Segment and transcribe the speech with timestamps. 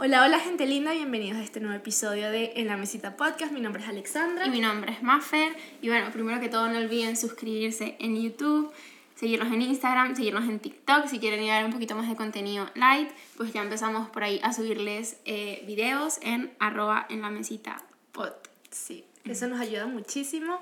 [0.00, 3.52] Hola, hola gente linda, bienvenidos a este nuevo episodio de En la Mesita Podcast.
[3.52, 4.46] Mi nombre es Alexandra.
[4.46, 5.56] Y mi nombre es Maffer.
[5.82, 8.72] Y bueno, primero que todo no olviden suscribirse en YouTube,
[9.16, 11.06] seguirnos en Instagram, seguirnos en TikTok.
[11.08, 14.52] Si quieren ver un poquito más de contenido light, pues ya empezamos por ahí a
[14.52, 18.32] subirles eh, videos en arroba en la mesita pod.
[18.70, 20.60] Sí, eso nos ayuda muchísimo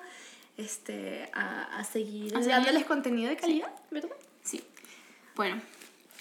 [0.57, 2.53] este, a, a seguir A seguir.
[2.53, 4.11] dándoles contenido de calidad, ¿verdad?
[4.43, 4.63] Sí.
[5.35, 5.61] Bueno,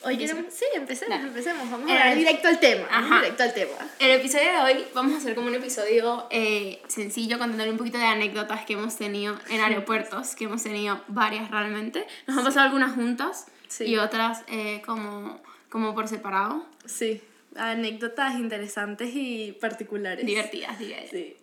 [0.05, 1.69] Hoy queremos, sí, empecemos, empecemos.
[1.71, 2.87] Vamos a hablar directo al tema.
[2.91, 3.21] ajá.
[3.21, 3.71] Directo al tema.
[3.99, 7.97] el episodio de hoy vamos a hacer como un episodio eh, sencillo, contándole un poquito
[7.97, 12.05] de anécdotas que hemos tenido en aeropuertos, que hemos tenido varias realmente.
[12.27, 13.85] Nos han pasado algunas juntas Sí.
[13.85, 16.65] y otras eh, como, como por separado.
[16.85, 17.21] Sí,
[17.55, 20.23] anécdotas interesantes y particulares.
[20.25, 21.09] Divertidas, diría yo.
[21.11, 21.35] Sí.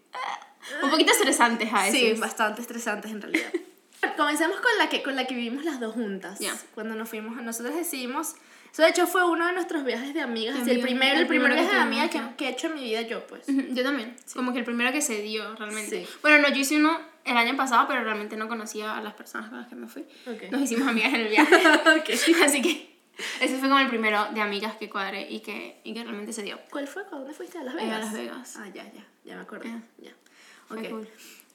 [0.85, 2.01] Un poquito estresantes a veces.
[2.01, 3.51] Sí, bastante estresantes en realidad.
[4.17, 6.39] Comencemos con la que con la que vivimos las dos juntas.
[6.39, 6.55] Ya.
[6.75, 8.35] Cuando nos fuimos, nosotros decidimos.
[8.73, 10.59] Eso de hecho fue uno de nuestros viajes de amigas.
[10.59, 12.85] Así, el primero, el el primer viaje de tuvimos, que, que he hecho en mi
[12.85, 13.47] vida yo, pues.
[13.49, 14.17] Ujú, Yo también.
[14.35, 16.05] Como que el primero que se dio realmente.
[16.07, 16.13] Sí.
[16.23, 19.51] Bueno, no, yo hice uno el año pasado, pero realmente no conocía a las personas
[19.51, 20.07] con las que me fui.
[20.27, 20.51] Ok.
[20.51, 21.55] Nos hicimos amigas en el viaje.
[21.57, 22.11] Ok.
[22.45, 22.97] Así que
[23.43, 26.43] ese fue como el primero de amigas que cuadré y que, y que realmente se
[26.43, 26.59] dio.
[26.71, 27.03] ¿Cuál fue?
[27.03, 27.59] ¿A dónde fuiste?
[27.59, 28.01] ¿A Las Eh, a Vegas?
[28.01, 28.57] Las Vegas.
[28.57, 29.05] Ah, ya, ya.
[29.25, 29.69] Ya me acuerdo.
[29.69, 29.81] Eh.
[29.99, 30.13] Ya.
[30.71, 30.89] Ok.
[30.89, 31.09] cool.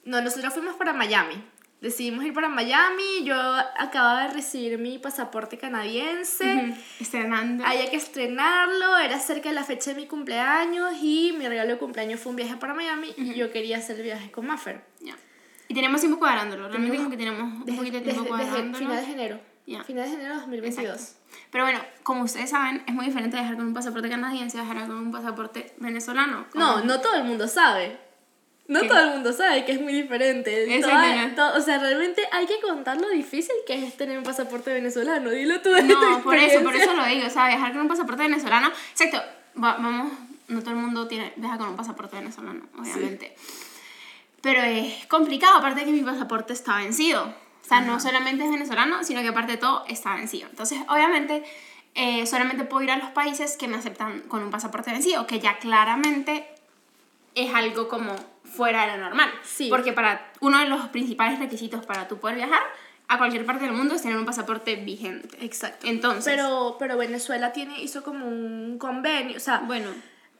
[0.04, 1.34] No, nosotros fuimos para Miami.
[1.80, 3.22] Decidimos ir para Miami.
[3.24, 3.36] Yo
[3.78, 6.44] acababa de recibir mi pasaporte canadiense.
[6.70, 7.64] Ujú, Estrenando.
[7.64, 11.78] Había que estrenarlo, era cerca de la fecha de mi cumpleaños y mi regalo de
[11.78, 14.82] cumpleaños fue un viaje para Miami y yo quería hacer el viaje con Maffer.
[15.00, 15.14] Ya.
[15.68, 16.68] Y tenemos tiempo cuadrándolo.
[16.68, 18.78] Realmente como que tenemos un Desde, poquito de tiempo desde cuadrándolo.
[18.78, 19.40] finales de enero.
[19.66, 19.84] Ya.
[19.84, 20.86] Finales de enero de 2022.
[20.94, 21.18] Exacto.
[21.52, 24.86] Pero bueno, como ustedes saben, es muy diferente viajar con un pasaporte canadiense a viajar
[24.88, 26.46] con un pasaporte venezolano.
[26.54, 27.98] No, no todo el mundo sabe.
[28.68, 30.78] No todo el mundo sabe que es muy diferente.
[30.82, 31.34] Toda- ¿no?
[31.34, 35.30] to- o sea, realmente hay que contar lo difícil que es tener un pasaporte venezolano.
[35.30, 37.88] Dilo tú de No, por eso, por eso lo digo, o sea, viajar con un
[37.88, 39.16] pasaporte venezolano, exacto,
[39.56, 40.12] va- vamos,
[40.48, 43.34] no todo el mundo tiene, viaja con un pasaporte venezolano, obviamente.
[44.42, 47.24] Pero es complicado, aparte de que mi pasaporte está vencido.
[47.24, 50.48] O sea, no solamente es venezolano, sino que aparte de todo está vencido.
[50.48, 51.42] Entonces, obviamente,
[51.94, 55.40] eh, solamente puedo ir a los países que me aceptan con un pasaporte vencido, que
[55.40, 56.46] ya claramente
[57.42, 59.30] es algo como fuera de lo normal.
[59.42, 59.68] Sí.
[59.68, 62.62] Porque para uno de los principales requisitos para tú poder viajar
[63.08, 65.38] a cualquier parte del mundo es tener un pasaporte vigente.
[65.44, 65.86] Exacto.
[65.86, 69.88] Entonces, Pero, pero Venezuela tiene, hizo como un convenio, o sea, bueno,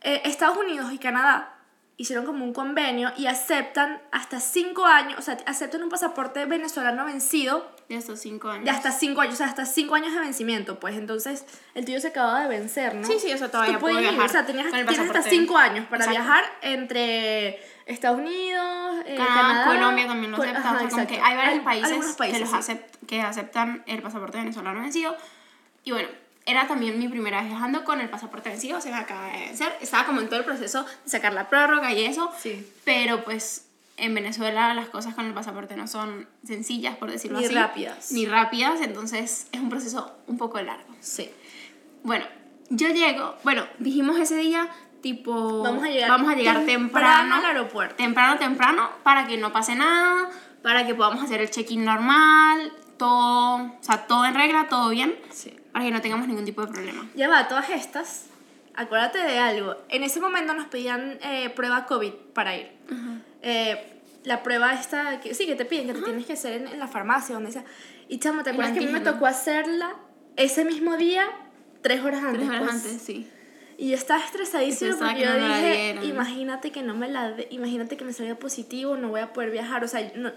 [0.02, 1.54] eh, Estados Unidos y Canadá
[1.96, 7.06] hicieron como un convenio y aceptan hasta cinco años, o sea, aceptan un pasaporte venezolano
[7.06, 8.64] vencido de estos cinco años.
[8.64, 11.44] de hasta cinco años, o sea, hasta cinco años de vencimiento, pues entonces
[11.74, 13.06] el tuyo se acababa de vencer, ¿no?
[13.06, 15.30] Sí, sí, o sea, todavía puedes viajar O sea, tenías, tienes hasta pasaporte.
[15.30, 16.22] cinco años para Exacto.
[16.22, 20.62] viajar entre Estados Unidos, eh, Canadá, Colombia también lo aceptan.
[20.66, 22.72] ajá, o sea, que hay varios países, países, que, los sí.
[22.72, 25.16] acept- que aceptan el pasaporte venezolano vencido.
[25.84, 26.08] Y bueno,
[26.44, 29.74] era también mi primera vez viajando con el pasaporte vencido, se me acaba de vencer.
[29.80, 32.30] Estaba como en todo el proceso de sacar la prórroga y eso.
[32.38, 32.70] Sí.
[32.84, 33.64] Pero pues
[33.98, 37.54] en Venezuela las cosas con el pasaporte no son sencillas, por decirlo Ni así.
[37.54, 38.12] rápidas.
[38.12, 40.94] Ni rápidas, entonces es un proceso un poco largo.
[41.00, 41.30] Sí.
[42.04, 42.24] Bueno,
[42.70, 44.68] yo llego, bueno, dijimos ese día
[45.02, 47.94] tipo Vamos a llegar, vamos a llegar temprano, al aeropuerto.
[47.96, 50.28] temprano, temprano, para que no pase nada,
[50.62, 55.14] para que podamos hacer el check-in normal, todo, o sea, todo en regla, todo bien,
[55.30, 55.54] Sí.
[55.72, 57.06] para que no tengamos ningún tipo de problema.
[57.14, 58.26] Ya va, todas estas,
[58.78, 59.76] acuérdate de algo.
[59.88, 62.70] En ese momento nos pedían eh, prueba COVID para ir.
[63.42, 63.94] Eh,
[64.24, 66.78] la prueba esta, que, sí, que te piden, que te tienes que hacer en, en
[66.78, 67.64] la farmacia, donde sea.
[68.08, 69.94] Y chamo, ¿te acuerdas que a mí me tocó hacerla
[70.36, 71.26] ese mismo día,
[71.82, 72.38] tres horas antes?
[72.38, 72.72] Tres horas pues?
[72.84, 73.28] antes, sí.
[73.80, 77.30] Y yo estaba estresadísima Estresada porque que yo no dije, imagínate que no me la
[77.30, 80.32] de- imagínate que me salga positivo, no voy a poder viajar, o sea, no-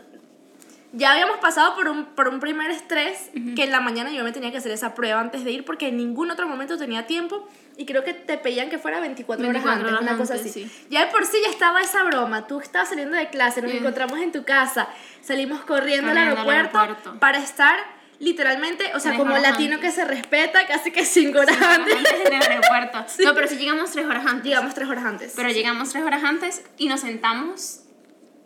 [0.94, 4.32] ya habíamos pasado por un, por un primer estrés que en la mañana yo me
[4.32, 7.48] tenía que hacer esa prueba antes de ir porque en ningún otro momento tenía tiempo
[7.78, 10.52] y creo que te pedían que fuera 24, 24 horas antes, horas una cosa antes,
[10.52, 10.66] así.
[10.68, 10.86] sí.
[10.90, 13.78] Ya de por sí ya estaba esa broma, tú estabas saliendo de clase, nos Sí.
[13.78, 14.88] encontramos en tu casa,
[15.22, 17.20] salimos corriendo, al, Corriendo al aeropuerto aeropuerto.
[17.20, 17.80] para estar
[18.20, 19.90] literalmente, o sea, Tres como latino antes.
[19.90, 21.96] que se respeta, casi que cinco horas antes.
[21.96, 23.06] Antes en el aeropuerto.
[23.24, 24.44] No, pero sí llegamos tres horas antes.
[24.46, 25.34] Llegamos tres horas antes.
[25.36, 27.81] Pero llegamos tres horas antes y nos sentamos.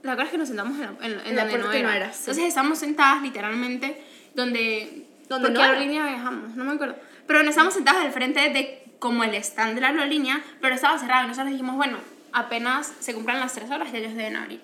[0.06, 1.90] La verdad es que nos sentamos en, en, en En la donde no que no
[1.90, 2.20] era, sí.
[2.20, 4.00] Entonces estamos sentadas literalmente
[4.36, 5.08] donde.
[5.28, 6.56] Donde ¿Por no aerolínea viajamos?
[6.56, 6.96] No me acuerdo.
[7.26, 11.00] Pero no estábamos sentadas al frente de como el stand de la aerolínea, pero estaba
[11.00, 11.26] cerrado.
[11.26, 11.98] Y nosotros dijimos, bueno,
[12.34, 14.62] apenas se cumplan las tres horas, ya ellos deben abrir.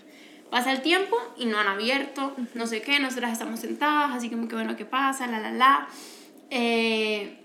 [0.52, 4.48] Pasa el tiempo y no han abierto, no sé qué, nosotras estamos sentadas, así como
[4.48, 5.26] que bueno, ¿qué pasa?
[5.26, 5.88] La, la, la.
[6.52, 7.41] Eh,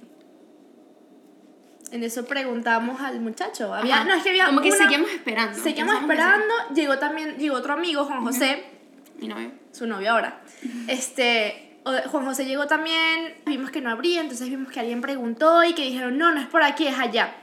[1.96, 3.72] En eso preguntamos al muchacho.
[3.72, 4.04] Había, Ajá.
[4.04, 5.58] no, es que había Como que una- seguíamos esperando.
[5.62, 6.54] Seguíamos que esperando.
[6.74, 8.64] Llegó también, llegó otro amigo, Juan José.
[9.18, 9.50] Mi novio.
[9.72, 10.42] su novio ahora.
[10.88, 15.72] Este, Juan José llegó también, vimos que no abría, entonces vimos que alguien preguntó y
[15.74, 17.34] que dijeron, no, no es por aquí, es allá.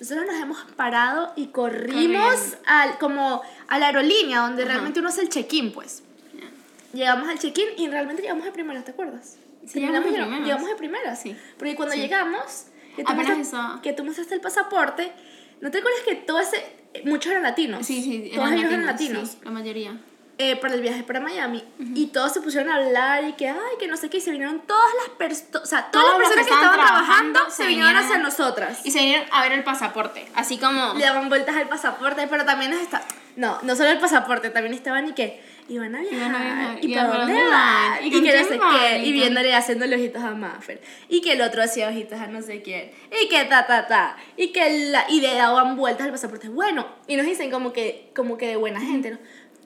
[0.00, 2.56] nosotros nos hemos parado y corrimos Corriendo.
[2.66, 4.72] al, como a la aerolínea, donde Ajá.
[4.72, 6.02] realmente uno hace el check-in, pues.
[6.32, 6.48] Ya.
[6.92, 9.36] Llegamos al check-in y realmente llegamos de primera, ¿te acuerdas?
[9.66, 10.40] Sí, llegamos de primeras.
[10.40, 11.36] llegamos de primera, Sí.
[11.58, 12.00] Porque cuando Sí.
[12.00, 15.12] llegamos, que tú, Apenas mostraste, estaba- que tú mostraste el pasaporte,
[15.60, 16.64] ¿no te acuerdas que todo ese...
[17.04, 17.84] Muchos eran latinos.
[17.86, 19.96] Sí, sí, Todos eran ellos eran latinos, sí, la mayoría.
[20.38, 21.62] eh, para el viaje para Miami.
[21.94, 24.30] Y todos se pusieron a hablar y que ay que no sé qué y se
[24.32, 27.96] vinieron todas las personas o sea todas las personas que estaban trabajando se se vinieron
[27.96, 28.80] hacia nosotras.
[28.84, 30.94] Y se vinieron a ver el pasaporte, así como...
[30.94, 33.02] le daban vueltas al pasaporte pero también está
[33.36, 36.86] no no solo el pasaporte también estaban y que a viajar Iban a viajar, y
[36.90, 38.04] ¿y para dónde van van?
[38.04, 38.76] y, ¿Y que no sé van?
[38.78, 40.80] qué ¿Y y viéndole haciéndole ojitos a Maffer.
[41.08, 42.90] Y que el otro hacía ojitos a no sé quién.
[43.22, 44.16] Y que ta ta ta.
[44.36, 46.48] Y que la, y le daban vueltas al pasaporte.
[46.48, 49.18] Bueno y nos dicen como que como que de buena gente no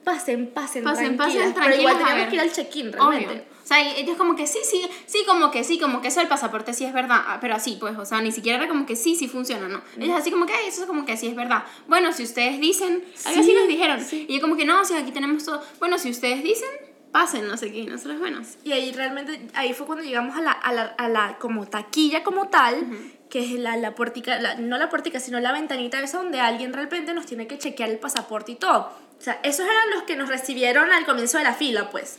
[0.03, 1.53] pasen pasen Pasen, tranquilas.
[1.53, 2.29] Pasen, pero igual tranquilas, a teníamos ver.
[2.29, 3.33] que ir al check-in realmente.
[3.33, 3.43] Obvio.
[3.69, 6.27] O sea, ellos como que sí, sí, sí, como que sí, como que eso del
[6.27, 8.95] pasaporte sí es verdad, ah, pero así, pues, o sea, ni siquiera era como que
[8.95, 9.83] sí, sí funciona, ¿no?
[9.99, 11.63] Ellos así como que, "Ay, eso es como que sí es verdad.
[11.87, 14.03] Bueno, si ustedes dicen, algo así Sí, nos dijeron.
[14.03, 14.25] sí.
[14.27, 16.67] Y yo como que no, si aquí tenemos todo, bueno, si ustedes dicen,
[17.11, 20.51] pasen, no sé qué, nosotros, bueno, Y ahí realmente, ahí fue cuando llegamos a la,
[20.51, 22.87] a la, a la como taquilla como tal,
[23.29, 26.73] que es la, la puertica, la- no la puertica, sino la ventanita esa donde alguien
[26.73, 28.91] realmente nos tiene que chequear el pasaporte y todo.
[29.19, 32.17] O sea, esos eran los que nos recibieron al comienzo de la fila, pues.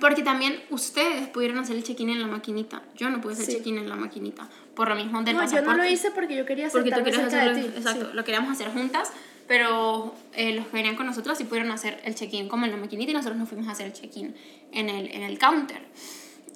[0.00, 2.82] Porque también ustedes pudieron hacer el check-in en la maquinita.
[2.96, 3.52] Yo no pude hacer Sí.
[3.56, 4.48] check-in en la maquinita.
[4.74, 5.70] Por lo mismo del No, yo pasaporte.
[5.70, 7.54] no lo hice porque yo quería Porque tú querías hacerlo.
[7.54, 7.68] de ti.
[7.76, 8.16] Exacto, sí.
[8.16, 9.12] lo queríamos hacer juntas.
[9.46, 12.76] Pero eh, los que venían con nosotros sí pudieron hacer el check-in como en la
[12.76, 14.34] maquinita y nosotros nos fuimos a hacer el check-in
[14.72, 15.82] en el, en el counter.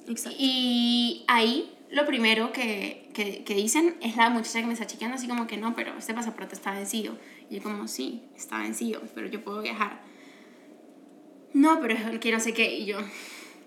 [0.07, 0.37] Exacto.
[0.41, 5.15] Y ahí lo primero que, que, que dicen es la muchacha que me está chequeando
[5.17, 7.17] así como que no, pero este pasaporte está vencido.
[7.49, 10.01] Y yo como, sí, está vencido, pero yo puedo viajar.
[11.53, 12.77] No, pero es que no sé qué.
[12.79, 12.97] Y yo,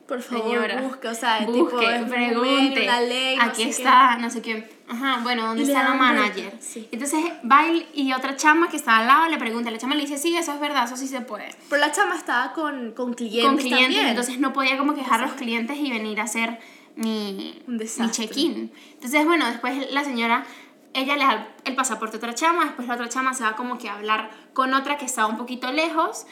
[0.08, 3.64] Por favor, señora, busca, o sea, busque, tipo, es pregunte, una ley, no aquí sé
[3.64, 3.70] qué.
[3.70, 4.78] está, no sé qué.
[4.88, 6.55] Ajá, bueno, ¿dónde Y está la manager?
[6.60, 6.88] sí.
[6.90, 10.16] Entonces va y, otra chama que está al lado le pregunta, la chama le dice,
[10.16, 11.50] sí, eso es verdad, eso sí se puede.
[11.69, 14.06] Pero la chama estaba con, con clientes Con clientes, también.
[14.08, 16.58] entonces no podía como que dejar a los clientes y venir a hacer
[16.96, 18.72] mi, mi check-in.
[18.94, 20.44] Entonces, bueno, después la señora,
[20.94, 23.76] ella le da el pasaporte a otra chama, después la otra chama se va como
[23.76, 26.26] que a hablar con otra que estaba un poquito lejos,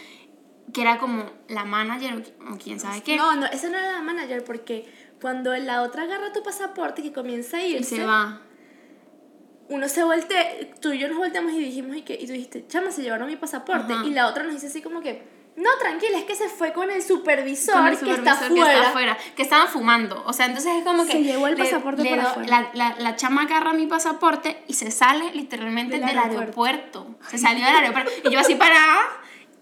[0.72, 3.16] que era como la manager o qui- o quién sabe qué.
[3.16, 7.12] No, no, esa no era la manager porque cuando la otra agarra tu pasaporte que
[7.12, 8.40] comienza a y irse, se va.
[9.68, 10.44] uno se voltea,
[10.80, 13.26] tú y yo nos volteamos y dijimos, y, que, y tú dijiste, chama, se llevaron
[13.28, 13.92] mi pasaporte.
[13.92, 14.04] Ajá.
[14.04, 16.90] Y la otra nos dice así como que, no, tranquila, es que se fue con
[16.90, 18.74] el supervisor, con el que, está supervisor que fuera.
[18.76, 20.22] está afuera, que estaban fumando.
[20.26, 21.22] O sea, entonces es como Se que.
[21.24, 22.70] llevó el le- pasaporte le para do- afuera.
[22.74, 26.62] La, la, la chama agarra mi pasaporte y se sale literalmente Del del, aeropuerto.
[26.62, 27.18] aeropuerto.
[27.30, 28.12] Se salió del aeropuerto.
[28.28, 28.98] Y yo así parada.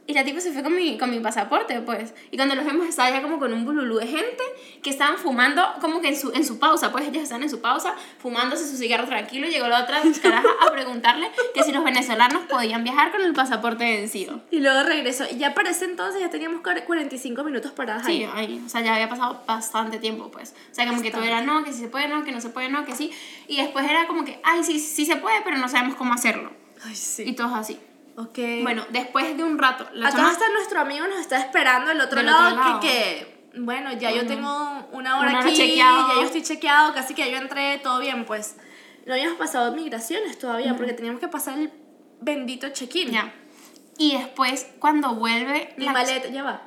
[0.07, 2.13] Y la tipa se fue con mi, con mi pasaporte, pues.
[2.31, 4.43] Y cuando los vemos, estaba ya como con un bululú de gente
[4.83, 7.63] que estaban fumando, como que en su, en su pausa, pues ellos están en su
[7.63, 9.49] pausa, fumándose su cigarro tranquilo.
[9.49, 13.83] Llegó la otra caraja a preguntarle que si los venezolanos podían viajar con el pasaporte
[13.85, 14.43] vencido.
[14.51, 15.25] Y luego regresó.
[15.31, 18.31] Y ya para ese entonces ya teníamos cuar- 45 minutos paradas Sí, ahí.
[18.35, 20.55] ahí, o sea, ya había pasado bastante tiempo, pues.
[20.71, 22.51] O sea, como que todo era no, que sí se puede, no, que no se
[22.51, 23.11] puede, no, que sí.
[23.49, 26.51] Y después era como que, ay, sí, sí se puede, pero no sabemos cómo hacerlo.
[26.85, 27.23] Ay, sí.
[27.27, 27.79] Y todos así.
[28.17, 28.39] Ok.
[28.63, 31.89] Bueno, después de un rato, la a chama- todas estas nuestro amigo nos está esperando
[31.89, 32.81] del otro, lado, otro lado.
[32.81, 36.09] Que, que, bueno, ya yo tengo una hora Una hora aquí, chequeado.
[36.09, 38.57] ya yo estoy chequeado, casi que yo entré, todo bien, pues.
[39.07, 41.71] No habíamos pasado migraciones todavía, porque teníamos que pasar el
[42.21, 43.11] bendito check-in.
[43.11, 43.33] Ya.
[43.99, 46.63] Y después, cuando vuelve Mi la maleta, ya va.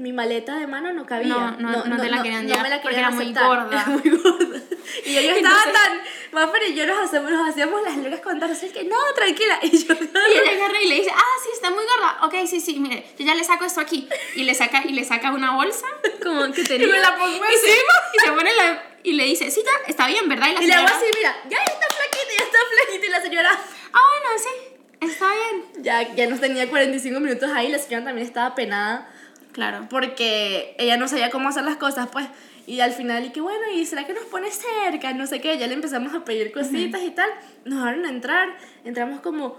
[0.00, 1.28] Mi maleta de mano no cabía.
[1.28, 3.46] No, no, no te la querían llevar me la porque querían era muy aceptar.
[3.46, 3.82] gorda.
[3.82, 4.60] Era muy gorda.
[5.04, 6.00] Y yo, yo estaba Entonces- tan.
[6.32, 8.50] Maffer y yo nos hacemos, nos hacíamos las locas contar.
[8.50, 9.58] Así que no, tranquila.
[9.62, 9.94] Y yo.
[9.94, 12.18] Y ella agarra y le dice, ah, sí, está muy gorda.
[12.26, 14.08] Ok, sí, sí, mire, yo ya le saco esto aquí.
[14.34, 15.86] Y le saca, y le saca una bolsa,
[16.22, 16.86] como que tenía.
[16.86, 17.94] Y me la pongo encima.
[18.14, 20.48] y se pone la, y le dice, sí, ya, está bien, ¿verdad?
[20.50, 23.06] Y la Y le hago señora, así, mira, ya está flaquita, ya está flaquita.
[23.06, 23.50] Y la señora.
[23.92, 25.84] ah, bueno, sí, está bien.
[25.84, 27.68] Ya, ya nos tenía 45 minutos ahí.
[27.68, 29.08] La señora también estaba penada.
[29.52, 29.86] Claro.
[29.90, 32.26] porque ella no sabía cómo hacer las cosas, pues.
[32.66, 35.12] Y al final, y que bueno, ¿y será que nos pone cerca?
[35.12, 37.28] No sé qué, ya le empezamos a pedir cositas y tal.
[37.64, 38.48] Nos dejaron entrar,
[38.84, 39.56] entramos como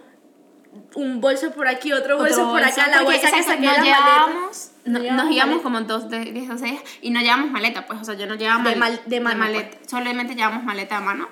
[0.95, 3.77] un bolso por aquí, otro bolso Otro por acá, la bolsa que saqué no de
[3.77, 5.13] la llevábamos, maleta.
[5.13, 5.63] no- nos íbamos maleta.
[5.63, 8.35] como dos de, de esos días y no llevamos maleta, pues, o sea, yo no
[8.35, 9.51] llevaba De mal- de mano, pues.
[9.53, 11.27] maleta, solamente llevamos maleta de mano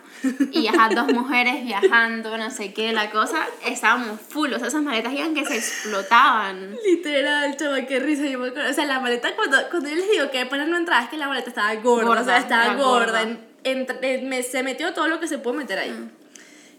[0.52, 4.82] y ajá, dos mujeres viajando, no sé qué, la cosa, estábamos full, o sea, esas
[4.82, 6.76] maletas iban que se explotaban.
[6.86, 8.26] Literal, chaval, qué risa.
[8.26, 8.70] Yo me acuerdo.
[8.70, 11.18] O sea, la maleta, cuando, cuando yo les digo que para no entrar, es que
[11.18, 12.06] la maleta estaba gorda.
[12.06, 13.06] Gorda, o sea, estaba gorda.
[13.06, 13.22] gorda.
[13.24, 15.92] En- entre- eh, me- se metió todo lo que se pudo meter ahí.
[15.92, 16.10] Mm.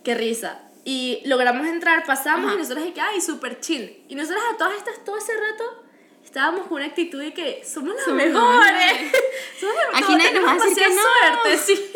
[0.05, 0.61] Qué risa.
[0.85, 2.55] Y logramos entrar, pasamos Ajá.
[2.55, 4.03] y nosotros de que, ay, súper chill.
[4.09, 5.85] Y nosotros a todas estas, todo ese rato,
[6.25, 9.13] estábamos con una actitud de que somos las Somos mejores.
[9.61, 11.03] somos las Aquí nadie nos demasiada no.
[11.03, 11.93] suerte, sí.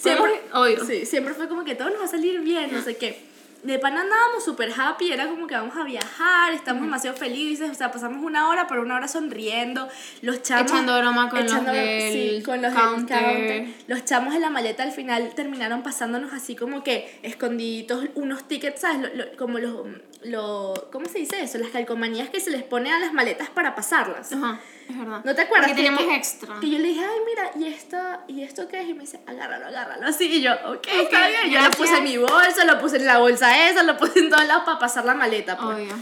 [0.00, 0.84] Siempre, obvio.
[0.84, 3.18] sí, siempre fue como que todo nos va a salir bien, no sé qué.
[3.62, 7.74] De pan andábamos súper happy, era como que vamos a viajar, estamos demasiado felices, o
[7.74, 9.88] sea, pasamos una hora, pero una hora sonriendo,
[10.22, 10.70] los chamos...
[10.70, 13.18] Echando broma con los echando- del sí, con los counter.
[13.18, 13.66] counter.
[13.88, 18.80] Los chamos en la maleta al final terminaron pasándonos así como que escondiditos unos tickets,
[18.82, 19.00] ¿sabes?
[19.00, 19.86] Lo- lo- como los,
[20.22, 21.58] lo, ¿cómo se dice eso?
[21.58, 24.32] Las calcomanías que se les pone a las maletas para pasarlas.
[24.32, 25.20] Ajá, es verdad.
[25.24, 25.68] ¿No te acuerdas?
[25.70, 26.60] Porque que- teníamos que- extra.
[26.60, 27.96] Que yo le dije, ay, mira, ¿y esto,
[28.28, 28.88] ¿y esto qué es?
[28.88, 30.06] Y me dice, agárralo, agárralo.
[30.06, 31.50] Así, y yo, ok, está bien.
[31.50, 34.30] Yo lo puse en mi bolsa, lo puse en la bolsa esa, lo puse en
[34.30, 35.56] todos lados para pasar la maleta.
[35.56, 35.76] Pues.
[35.76, 35.94] Obvio.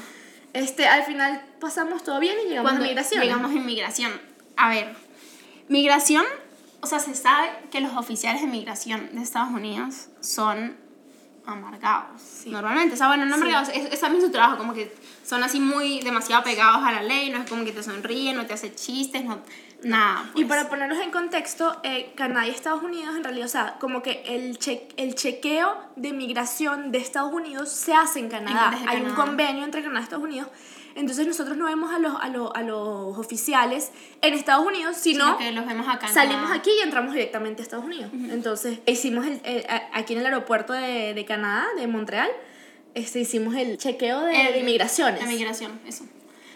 [0.53, 3.23] Este, al final pasamos todo bien y llegamos Cuando a migración.
[3.23, 4.13] llegamos a inmigración.
[4.57, 4.95] A ver,
[5.69, 6.25] migración,
[6.81, 10.77] o sea, se sabe que los oficiales de migración de Estados Unidos son
[11.45, 12.21] amargados.
[12.47, 15.59] Normalmente, o sea, bueno, no amargados, es, es también su trabajo, como que son así
[15.61, 18.75] muy demasiado pegados a la ley, no es como que te sonríen, no te hace
[18.75, 19.41] chistes, no,
[19.83, 20.31] nada.
[20.35, 20.49] Y pues.
[20.49, 24.23] para ponernos en contexto, eh, Canadá y Estados Unidos, en realidad, o sea, como que
[24.27, 28.71] el, che- el chequeo de migración de Estados Unidos se hace en Canadá.
[28.87, 29.15] Hay un Canadá.
[29.15, 30.49] convenio entre Canadá y Estados Unidos.
[30.97, 33.91] Entonces nosotros no vemos a los, a los, a los oficiales
[34.23, 36.07] en Estados Unidos, sino, Sino que los vemos acá.
[36.07, 38.11] salimos aquí y entramos directamente a Estados Unidos.
[38.31, 42.31] Entonces hicimos el, el- aquí en el aeropuerto de, de Canadá, de Montreal,
[42.95, 45.21] este, hicimos el chequeo de, El- de migraciones.
[45.21, 46.05] La migración, eso.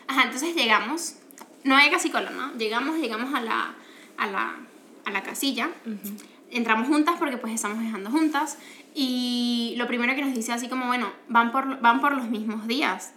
[0.06, 1.14] Ajá, entonces llegamos,
[1.64, 2.54] no hay casi cola, ¿no?
[2.54, 3.74] Llegamos, llegamos a la,
[4.16, 4.56] a la,
[5.04, 5.68] a la casilla,
[6.50, 8.56] entramos juntas porque pues estamos viajando juntas
[8.94, 12.66] y lo primero que nos dice así como, bueno, van por, van por los mismos
[12.66, 13.12] días.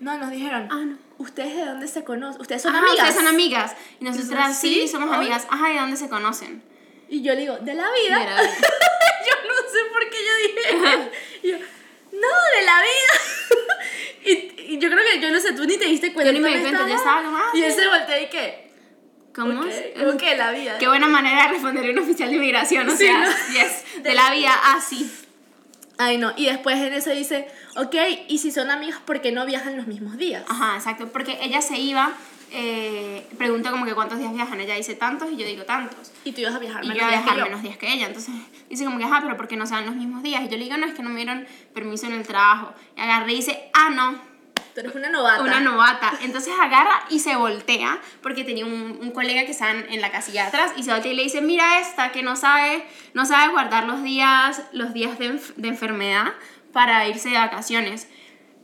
[0.00, 0.96] No, nos dijeron, Ah, no.
[1.18, 2.40] ¿ustedes de dónde se conocen?
[2.40, 2.98] ¿Ustedes son Ajá, amigas?
[3.08, 3.76] ustedes son amigas.
[4.00, 4.74] Y nosotras, ¿Sí?
[4.82, 5.46] sí, somos amigas.
[5.48, 6.60] Ajá, ¿y de dónde se conocen?
[7.08, 8.18] Y yo le digo, ¿de la vida?
[8.18, 8.50] De la vida.
[9.28, 11.10] yo no sé por qué yo dije.
[11.44, 11.56] Yo,
[12.74, 13.74] la vida.
[14.24, 16.32] y, y yo creo que, yo no sé, tú ni te diste cuenta.
[16.32, 18.72] Yo ni me di cuenta, yo estaba como, ah, Y él se voltea y que,
[19.34, 19.60] ¿Cómo?
[19.60, 20.14] ¿por es?
[20.18, 20.78] que la vida?
[20.78, 23.30] Qué buena manera de responderle a un oficial de inmigración, o Sí, sea, ¿no?
[23.52, 25.10] yes, de la vida, así.
[25.98, 26.32] Ay, no.
[26.36, 27.94] Y después en eso dice, ok,
[28.28, 30.42] y si son amigos, ¿por qué no viajan los mismos días?
[30.48, 32.12] Ajá, exacto, porque ella se iba,
[32.52, 36.12] eh, pregunta como que cuántos días viajan, ella dice tantos y yo digo tantos.
[36.24, 37.44] Y tú ibas a viajar Y yo menos a días que viajar yo.
[37.44, 38.34] menos días que ella, entonces
[38.68, 40.42] dice como que, ajá, pero ¿por qué no sean los mismos días?
[40.42, 42.72] Y yo le digo, no, es que no me dieron permiso en el trabajo.
[42.96, 44.32] Y agarré y dice, ah, no,
[44.74, 45.42] Tú eres una novata.
[45.42, 46.12] una novata.
[46.22, 50.42] Entonces agarra y se voltea, porque tenía un, un colega que está en, la casilla
[50.42, 53.52] de atrás, y se voltea y le dice, mira esta que no sabe, no sabe
[53.52, 56.32] guardar los días, los días de, de enfermedad
[56.72, 58.08] para irse de vacaciones.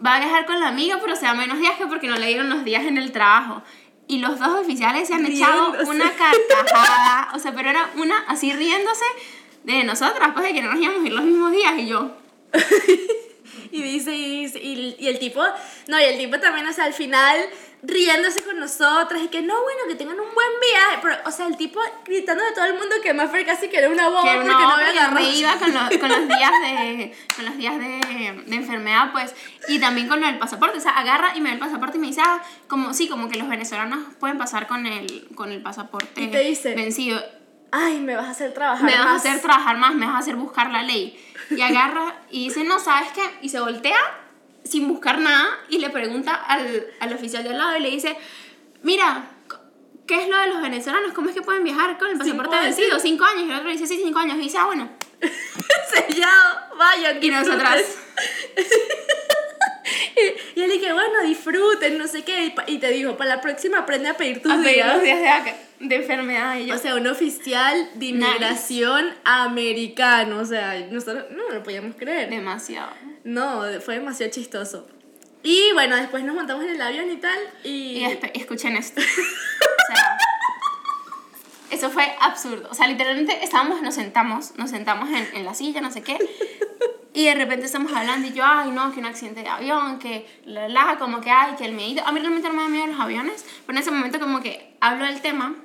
[0.05, 2.26] Va a viajar con la amiga, pero se da menos días que porque no le
[2.26, 3.62] dieron los días en el trabajo.
[4.07, 5.90] Y los dos oficiales se han echado Riéndose.
[5.90, 9.05] una carcajada, o sea, pero era una así riéndose
[9.64, 12.17] de nosotras, pues de que no nos íbamos a ir los mismos días, y yo,
[13.71, 15.43] Y dice, y, y, y el tipo,
[15.88, 17.37] no, y el tipo también, o sea, al final
[17.82, 20.99] riéndose con nosotras y que no, bueno, que tengan un buen viaje.
[21.02, 23.88] Pero, o sea, el tipo gritando de todo el mundo que Maffer casi que era
[23.88, 27.14] una boba que porque no, no porque me iba con, los- con los días de
[27.37, 29.35] con los días de, de enfermedad pues.
[29.68, 32.06] Y también con del pasaporte o sea agarra y me da el pasaporte y me
[32.08, 36.20] dice ah como sí como que los venezolanos pueden pasar con el con el pasaporte
[36.20, 37.23] Y te dice, vencido
[37.70, 39.26] Ay, me vas a hacer trabajar me vas a más.
[39.26, 41.23] hacer trabajar más me vas a hacer buscar la ley.
[41.50, 43.99] Y agarra y dice no sabes qué y se voltea
[44.69, 48.17] sin buscar nada y le pregunta al, al oficial de al lado y le dice
[48.83, 49.31] mira
[50.07, 51.13] ¿Qué es lo de los venezolanos?
[51.13, 52.99] ¿Cómo es que pueden viajar con el pasaporte vencido?
[52.99, 53.43] Cinco años.
[53.47, 54.39] Y el otro dice, sí, cinco años.
[54.39, 54.89] Y dice, ah, bueno,
[55.93, 57.23] Sellado, vayan.
[57.23, 57.83] y nosotras.
[60.55, 62.55] Y, y él dije, bueno, disfruten, no sé qué.
[62.67, 64.95] Y, te dijo, para la próxima aprende a pedir tus a pedir días.
[64.95, 66.58] los días de, vaca- de enfermedad.
[66.58, 70.38] Yo, O sea, un oficial de inmigración americano.
[70.38, 72.30] O sea, nosotros no lo podíamos creer.
[72.30, 72.90] demasiado.
[73.25, 74.87] No, fue demasiado chistoso.
[75.42, 77.38] Y bueno, después nos montamos en el avión y tal.
[77.64, 79.00] Y, Y escuchen esto.
[79.90, 80.18] O sea,
[81.70, 82.68] eso fue absurdo.
[82.70, 86.18] O sea, literalmente estábamos, nos sentamos, nos sentamos en, en la silla, no sé qué.
[87.14, 90.26] Y de repente estamos hablando y yo, ay, no, que un accidente de avión, que
[90.44, 92.02] la, la, como que, ay, que el miedo.
[92.06, 94.76] A mí realmente no me da miedo los aviones, pero en ese momento como que
[94.80, 95.56] hablo del tema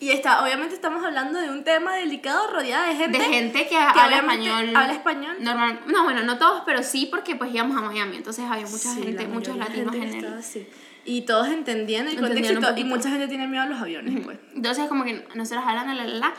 [0.00, 3.18] y está, obviamente estamos hablando de un tema delicado rodeada de gente.
[3.18, 4.76] de gente que, habla obviamente español.
[4.76, 5.36] habla español.
[5.40, 8.90] Normal, no, bueno, no todos, pero sí porque pues íbamos a Miami, entonces había mucha
[8.94, 10.66] Sí, gente, muchos latinos gente en estaba así.
[11.04, 13.66] Y todos entendían el contexto Entendían y, un to- y mucha gente tiene miedo a
[13.66, 14.38] los aviones, pues.
[14.54, 16.34] Entonces, como que nosotros hablando, la, la, la,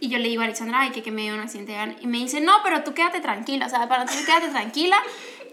[0.00, 1.96] y yo le digo a Alexandra, ay, que, que me dio un accidente de avión.
[2.00, 4.96] Y me dice, no, pero tú quédate tranquila, o sea, para ti quédate tranquila,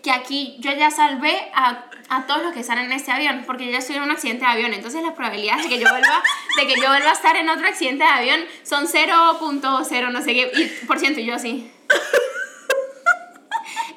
[0.03, 3.65] que aquí yo ya salvé a, a todos los que están en este avión, porque
[3.65, 4.73] yo ya estoy en un accidente de avión.
[4.73, 6.23] Entonces, las probabilidades de que yo vuelva,
[6.57, 10.33] de que yo vuelva a estar en otro accidente de avión son 0.0, no sé
[10.33, 11.71] qué, y por ciento, y yo así.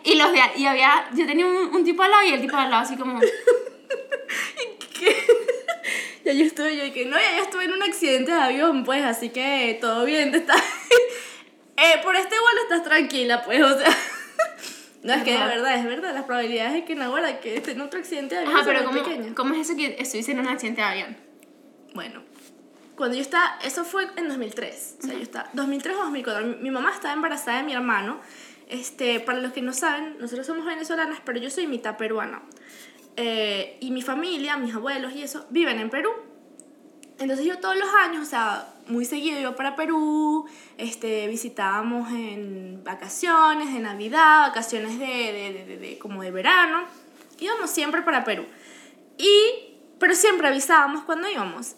[0.04, 2.70] Y los de, y había, yo tenía un, tipo al lado y el tipo al
[2.70, 3.18] lado así como,
[6.24, 9.02] Ya yo estuve, yo dije, no, ya yo estuve en un accidente de avión, pues,
[9.04, 10.54] así que todo bien, te está...
[10.54, 13.96] eh, por este vuelo estás tranquila, pues, o sea...
[15.04, 17.80] No, es que de verdad, es verdad, las probabilidades de que Nahuara que esté en
[17.82, 19.34] otro accidente de avión Ajá, son pero muy ¿cómo, pequeñas.
[19.36, 21.16] ¿cómo es eso que estuviste en un accidente de avión?
[21.94, 22.22] Bueno,
[22.96, 26.54] cuando yo estaba, eso fue en 2003, o sea, yo estaba, 2003 o 2004, mi,
[26.56, 28.20] mi mamá estaba embarazada de mi hermano,
[28.68, 32.42] este, para los que no saben, nosotros somos venezolanas, pero yo soy mitad peruana,
[33.16, 36.10] Eh, y mi familia, mis abuelos y eso, viven en Perú.
[37.18, 40.46] Entonces yo todos los años, o sea, muy seguido iba para Perú,
[40.78, 46.84] este, visitábamos en vacaciones, de Navidad, vacaciones de, de, de- de- de- como de verano,
[47.38, 48.44] íbamos siempre para Perú.
[49.16, 51.76] Y, pero siempre avisábamos cuando íbamos.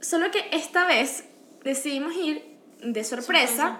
[0.00, 1.24] Solo que esta vez
[1.62, 2.42] decidimos ir
[2.82, 3.78] de sorpresa, Sorpresa.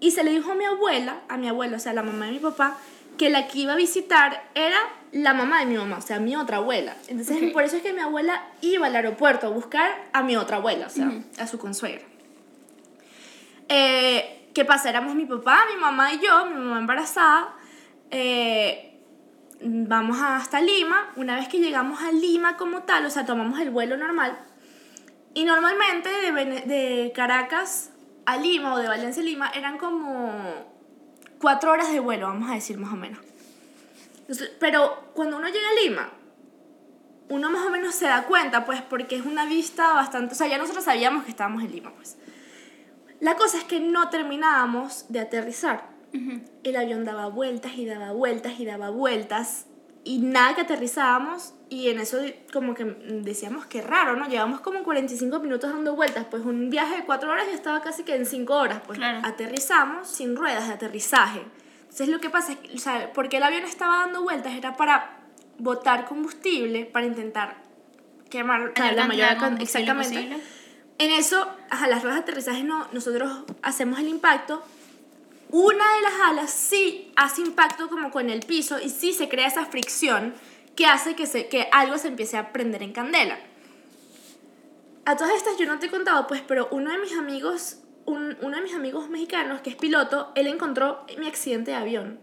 [0.00, 2.32] y se le dijo a mi abuela, a mi abuela, o sea, la mamá de
[2.32, 2.76] mi papá,
[3.16, 4.76] que la que iba a visitar era
[5.12, 6.96] la mamá de mi mamá, o sea, mi otra abuela.
[7.08, 7.52] Entonces, Ok.
[7.52, 10.86] por eso es que mi abuela iba al aeropuerto a buscar a mi otra abuela,
[10.86, 12.02] o sea, a su consuegra.
[13.68, 14.90] Eh, ¿Qué pasa?
[14.90, 17.54] Éramos mi papá, mi mamá y yo, mi mamá embarazada.
[18.10, 18.88] eh,
[19.64, 21.12] vamos hasta Lima.
[21.16, 24.36] Una vez que llegamos a Lima como tal, o sea, tomamos el vuelo normal.
[25.34, 26.32] Y normalmente de,
[26.66, 27.90] de Caracas
[28.26, 30.32] a Lima o de Valencia a Lima eran como
[31.40, 33.20] cuatro horas de vuelo, vamos a decir más o menos.
[34.32, 36.10] Entonces, pero cuando uno llega a Lima,
[37.28, 40.32] uno más o menos se da cuenta, pues, porque es una vista bastante...
[40.32, 42.16] O sea, ya nosotros sabíamos que estábamos en Lima, pues.
[43.20, 45.90] La cosa es que no terminábamos de aterrizar.
[46.64, 49.66] El avión daba vueltas y daba vueltas y daba vueltas
[50.02, 52.18] y nada que aterrizábamos y en eso
[52.54, 54.28] como que decíamos que raro, ¿no?
[54.28, 58.02] Llevamos como 45 minutos dando vueltas, pues un viaje de 4 horas ya estaba casi
[58.02, 59.20] que en 5 horas, pues Claro.
[59.26, 61.44] aterrizamos sin ruedas de aterrizaje.
[61.92, 64.78] Entonces lo que pasa es que, o sea, porque el avión estaba dando vueltas era
[64.78, 65.18] para
[65.58, 67.58] botar combustible, para intentar
[68.30, 70.14] quemar o sea, la mayor combustible exactamente.
[70.14, 70.42] posible.
[70.96, 74.64] En eso, ajá, las ruedas de aterrizaje no, nosotros hacemos el impacto.
[75.50, 79.48] Una de las alas sí hace impacto como con el piso y sí se crea
[79.48, 80.32] esa fricción
[80.74, 83.38] que hace que, se, que algo se empiece a prender en candela.
[85.04, 88.36] A todas estas yo no te he contado, pues, pero uno de mis amigos, un-
[88.42, 92.18] uno de mis amigos mexicanos que es piloto, él encontró mi accidente de avión.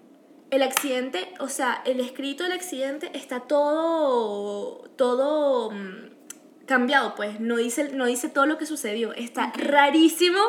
[0.52, 7.58] El accidente, o sea, el escrito del accidente está todo, todo mm, cambiado, pues, no
[7.58, 9.14] dice, no dice todo lo que sucedió.
[9.14, 10.40] Está rarísimo,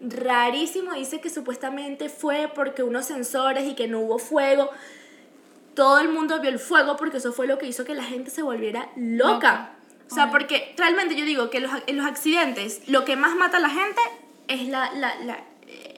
[0.00, 0.94] rarísimo.
[0.94, 4.70] Dice que supuestamente fue porque unos sensores y que no hubo fuego.
[5.74, 8.30] Todo el mundo vio el fuego porque eso fue lo que hizo que la gente
[8.30, 9.72] se volviera loca.
[10.10, 13.56] O sea, porque realmente yo digo que los, en los accidentes lo que más mata
[13.56, 14.00] a la gente
[14.48, 15.44] es la, la, la-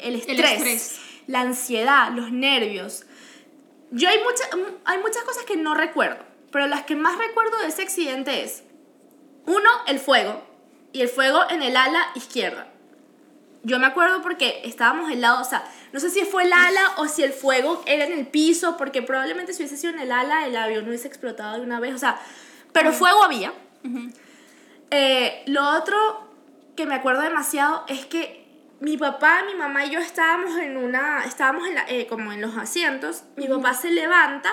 [0.03, 1.01] el, estrés, estrés.
[1.27, 3.05] la ansiedad, los nervios.
[3.91, 4.49] Yo hay, mucha-
[4.85, 8.63] hay muchas cosas que no recuerdo, pero las que más recuerdo de ese accidente es,
[9.47, 10.43] uno, el fuego,
[10.93, 12.69] y el fuego en el ala izquierda.
[13.63, 16.93] Yo me acuerdo porque estábamos al lado, o sea, no sé si fue el ala
[16.99, 20.13] o si el fuego era en el piso, porque probablemente si hubiese sido en el
[20.13, 22.21] ala, el avión no hubiese explotado de una vez, o sea,
[22.73, 23.53] pero fuego había.
[24.91, 26.24] Eh, lo otro
[26.77, 28.45] que me acuerdo demasiado es que
[28.81, 32.41] mi papá, mi mamá y yo estábamos en una, estábamos en la- eh, como en
[32.41, 34.51] los asientos, mi papá se levanta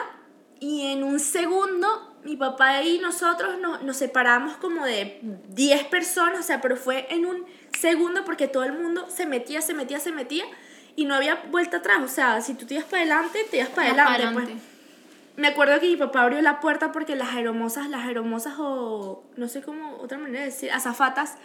[0.59, 6.39] y en un segundo mi papá y nosotros nos, nos separamos como de 10 personas,
[6.39, 7.45] o sea, pero fue en un
[7.77, 10.45] segundo porque todo el mundo se metía, se metía, se metía
[10.95, 13.69] y no había vuelta atrás, o sea, si tú te ibas para adelante, te ibas
[13.69, 14.23] para adelante.
[14.51, 14.63] Pues.
[15.37, 19.47] Me acuerdo que mi papá abrió la puerta porque las aeromosas, las aeromosas o no
[19.47, 21.37] sé cómo, otra manera de decir, azafatas,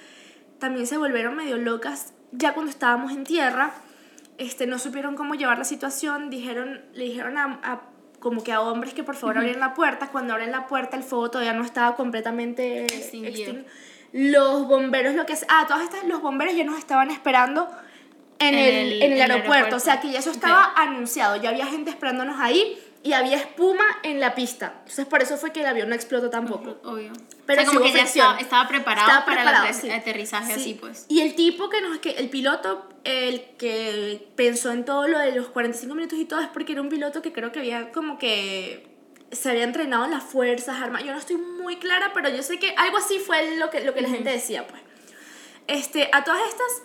[0.59, 3.73] también se volvieron medio locas ya cuando estábamos en tierra.
[4.39, 7.81] Este, no supieron cómo llevar la situación, dijeron, le dijeron a, a-
[8.21, 10.09] como que a hombres que por favor abrieran la puerta.
[10.09, 13.55] Cuando abren la puerta el fuego todavía no estaba completamente Extinguido.
[14.13, 17.69] Los bomberos, lo que es, ah, todas estas, los bomberos ya nos estaban esperando
[18.39, 19.53] en, En el, el- en el el aeropuerto.
[19.53, 19.77] aeropuerto.
[19.77, 23.85] O sea, que ya eso estaba anunciado, ya había gente esperándonos ahí y había espuma
[24.03, 24.75] en la pista.
[24.81, 26.79] Entonces, por eso fue que el avión no explotó tampoco.
[26.85, 27.13] Obvio.
[27.47, 29.91] Pero o sea, como que ya estaba, estaba preparado Estaba para preparado, el ater- sí.
[29.91, 30.61] aterrizaje Sí.
[30.61, 31.07] así, pues.
[31.09, 35.31] Y el tipo que nos, que el piloto, el que pensó en todo lo de
[35.33, 38.19] los 45 minutos y todo, es porque era un piloto que creo que había como
[38.19, 38.89] que
[39.31, 41.07] se había entrenado en las fuerzas armadas.
[41.07, 43.95] Yo no estoy muy clara, pero yo sé que algo así fue lo que, lo
[43.95, 44.83] que la gente decía, pues.
[45.69, 46.83] Este, a todas estas,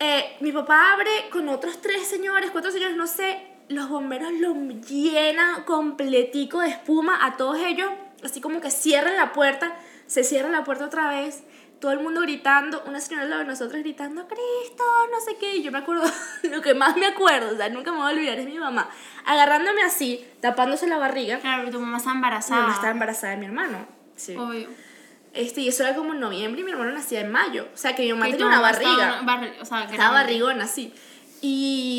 [0.00, 4.54] eh, mi papá abre con otros tres señores, cuatro señores, no sé, los bomberos lo
[4.54, 7.90] llenan completico de espuma a todos ellos,
[8.24, 9.76] así como que cierran la puerta,
[10.06, 11.42] se cierra la puerta otra vez,
[11.80, 15.56] todo el mundo gritando, una señora al lado de nosotros gritando, Cristo, no sé qué,
[15.56, 16.02] y yo me acuerdo,
[16.50, 18.88] lo que más me acuerdo, o sea, nunca me voy a olvidar, es mi mamá,
[19.24, 22.60] agarrándome así, tapándose la barriga, Claro, tu mamá está mi embarazada.
[22.62, 24.34] mamá estaba embarazada de mi hermano, sí.
[24.36, 24.68] Obvio.
[25.34, 27.94] Este, y eso era como en noviembre y mi hermano nacía en mayo, o sea,
[27.94, 29.20] que mi mamá tenía una estaba barriga.
[29.22, 30.92] una barri- o sea, Estaba barrigona, sí.
[31.40, 31.97] Y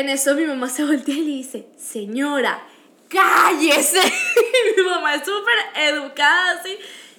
[0.00, 2.62] En eso mi mamá se voltea y le dice, señora,
[3.10, 4.00] cállese.
[4.76, 6.74] mi mamá es súper educada, así.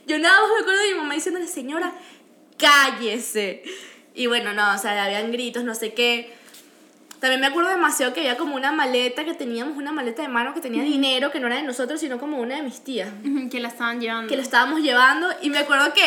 [0.07, 1.93] Yo nada más me acuerdo de mi mamá diciéndole, señora,
[2.57, 3.61] cállese.
[4.15, 6.33] Y bueno, no, o sea, habían gritos, no sé qué.
[7.19, 10.55] También me acuerdo demasiado que había como una maleta que teníamos, una maleta de mano
[10.55, 13.11] que tenía dinero, que no era de nosotros, sino como una de mis tías.
[13.51, 14.27] Que la estaban llevando.
[14.27, 15.27] Que lo estábamos llevando.
[15.43, 16.01] Y me acuerdo que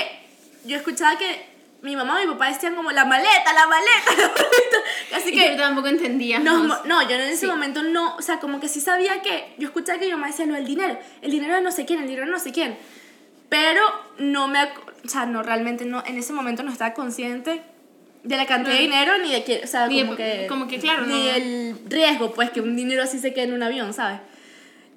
[0.64, 1.53] yo escuchaba que
[1.84, 4.78] mi mamá y mi papá decían como, la maleta, la maleta, la maleta.
[5.16, 5.50] Así que...
[5.52, 6.42] tú tampoco entendías.
[6.42, 9.68] No, no, yo en ese momento no, o sea, como que sí sabía que, yo
[9.68, 12.06] escuchaba que mi mamá decía, no, el dinero, el dinero de no sé quién, el
[12.08, 12.76] dinero de no sé quién,
[13.48, 13.82] pero
[14.18, 17.62] no me, o sea, no, realmente no, en ese momento no estaba consciente
[18.22, 20.66] de la cantidad de dinero ni de que, o sea, Ni de- como que, como
[20.68, 21.30] que, claro, ni no.
[21.34, 24.20] el riesgo, pues, que un dinero así se quede en un avión, ¿sabes?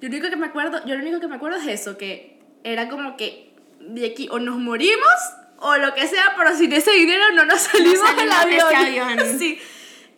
[0.00, 2.38] Yo lo único que me acuerdo, yo lo único que me acuerdo es eso, que
[2.64, 5.12] era como que de aquí o nos morimos
[5.60, 8.66] o lo que sea, pero sin ese dinero no nos salimos, del de avión.
[8.72, 9.18] este avión.
[9.38, 9.60] sí.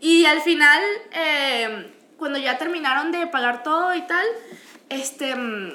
[0.00, 4.26] Y al final, eh, cuando ya terminaron de pagar todo y tal,
[4.88, 5.72] este, mm,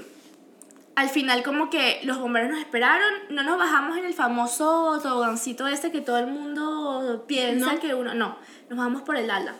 [0.95, 5.67] al final como que los bomberos nos esperaron, no nos bajamos en el famoso tobogancito
[5.67, 7.79] ese que todo el mundo piensa No.
[7.79, 8.37] que uno, no,
[8.69, 9.55] nos bajamos por el ala.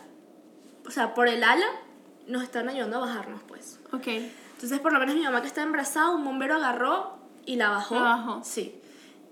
[0.86, 1.66] O sea, por el ala
[2.26, 3.78] nos están ayudando a bajarnos, pues.
[3.92, 4.06] Ok.
[4.54, 7.96] Entonces, por lo menos mi mamá que está embarazada, un bombero agarró y la bajó.
[7.96, 8.40] La bajó.
[8.42, 8.80] Sí.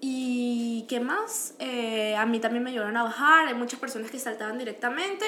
[0.07, 1.55] ¿Y qué más?
[1.61, 3.49] Eh, a mí también me ayudaron a bajar.
[3.49, 5.25] Hay muchas personas que saltaban directamente.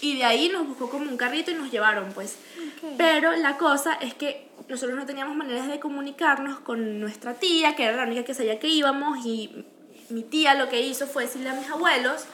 [0.00, 2.38] Y de ahí nos buscó como un carrito y nos llevaron, pues.
[2.56, 2.92] Ok.
[2.98, 7.82] Pero la cosa es que nosotros no teníamos maneras de comunicarnos con nuestra tía, que
[7.82, 9.26] era la única que sabía que íbamos.
[9.26, 9.64] Y
[10.08, 12.26] mi tía lo que hizo fue decirle a mis abuelos.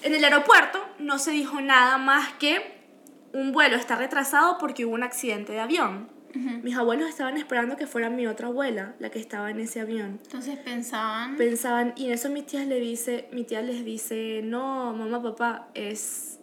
[0.00, 2.80] En el aeropuerto no se dijo nada más que
[3.34, 6.08] un vuelo está retrasado porque hubo un accidente de avión.
[6.32, 10.20] Mis abuelos estaban esperando que fuera mi otra abuela la que estaba en ese avión.
[10.22, 11.36] Entonces pensaban.
[11.36, 15.68] Pensaban, y en eso mi tía, le dice, mi tía les dice, no, mamá, papá,
[15.74, 16.38] es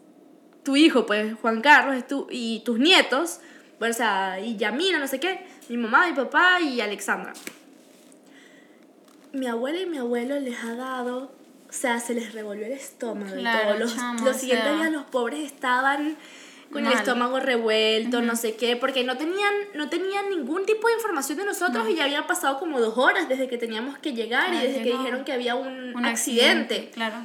[0.63, 3.39] tu hijo, pues, Juan Carlos, es tu, y tus nietos,
[3.79, 7.31] bueno, o sea, y Yamina, no sé qué, mi mamá, mi papá y Alexandra.
[9.31, 11.31] Mi abuela y mi abuelo les ha dado,
[11.69, 13.79] o sea, se les revolvió el estómago Claro, y todo.
[13.79, 14.75] Los, chamo, los o siguientes sea.
[14.77, 16.17] días los pobres estaban
[16.71, 16.93] con el Mal.
[16.95, 21.45] estómago revuelto, no sé qué, porque no tenían, no tenían ningún tipo de información de
[21.45, 24.83] nosotros y ya habían pasado como dos horas desde que teníamos que llegar y desde
[24.83, 26.89] que dijeron que había un, un accidente.
[26.93, 27.15] Claro.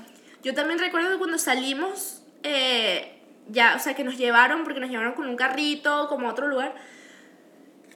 [0.43, 4.91] Yo también recuerdo que cuando salimos, eh, ya, o sea, que nos llevaron, porque nos
[4.91, 6.75] llevaron con un carrito, como a otro lugar.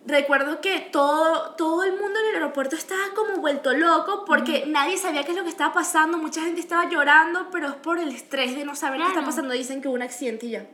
[0.09, 4.97] Recuerdo que todo, todo el mundo en el aeropuerto estaba como vuelto loco porque nadie
[4.99, 8.11] sabía qué es lo que estaba pasando, mucha gente estaba llorando, pero es por el
[8.11, 9.27] estrés de no saber qué está Claro.
[9.27, 9.53] pasando.
[9.55, 10.67] Dicen que hubo un accidente y ya.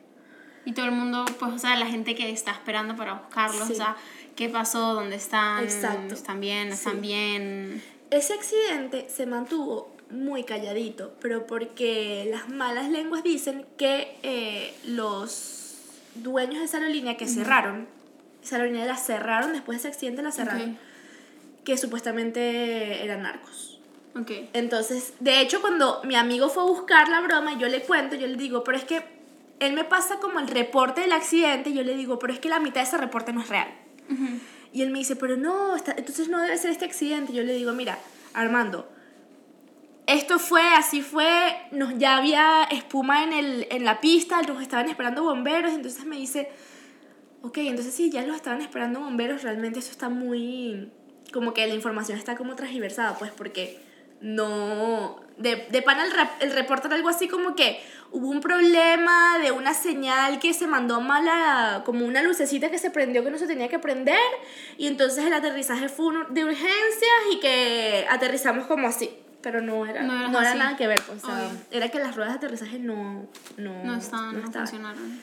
[0.65, 3.73] Y todo el mundo, pues, o sea, la gente que está esperando para buscarlos, Sí.
[3.73, 3.97] o sea,
[4.37, 4.95] ¿qué pasó?
[4.95, 5.65] ¿Dónde están?
[5.65, 6.15] Exacto.
[6.15, 6.69] ¿Están bien?
[6.69, 7.01] ¿No ¿Están Sí.
[7.01, 7.83] bien?
[8.11, 15.79] Ese accidente se mantuvo muy calladito, pero porque las malas lenguas dicen que eh, los
[16.15, 17.89] dueños de esa aerolínea que cerraron,
[18.45, 20.79] esa aerolínea la cerraron después de ese accidente, la cerraron,
[21.65, 23.81] que supuestamente eran narcos.
[24.15, 24.31] Ok.
[24.53, 28.27] Entonces, de hecho, cuando mi amigo fue a buscar la broma, yo le cuento, yo
[28.27, 29.03] le digo, pero es que
[29.67, 32.49] él me pasa como el reporte del accidente, y yo le digo, pero es que
[32.49, 33.69] la mitad de ese reporte no es real.
[34.73, 37.33] Y él me dice, pero no, está- entonces no debe ser este accidente.
[37.33, 37.99] Yo le digo, mira,
[38.35, 38.89] Armando,
[40.07, 44.89] esto fue, así fue, nos, ya había espuma en, el, en la pista, nos estaban
[44.89, 46.51] esperando bomberos, entonces me dice,
[47.43, 50.91] ok, entonces sí, ya los estaban esperando bomberos, realmente eso está muy,
[51.33, 53.81] como que la información está como transversada, pues porque
[54.21, 59.39] no, de, de pana el, el reporte era algo así como que hubo un problema
[59.39, 63.31] de una señal que se mandó mal a, como una lucecita que se prendió que
[63.31, 64.19] no se tenía que prender
[64.77, 69.11] y entonces el aterrizaje fue de urgencias y que aterrizamos como así.
[69.43, 71.59] Pero no era, No no era nada que ver, pues, o sea, Obvio.
[71.73, 74.69] era que las ruedas de aterrizaje no, no, No estaban, no, estaban.
[74.69, 75.21] funcionaron.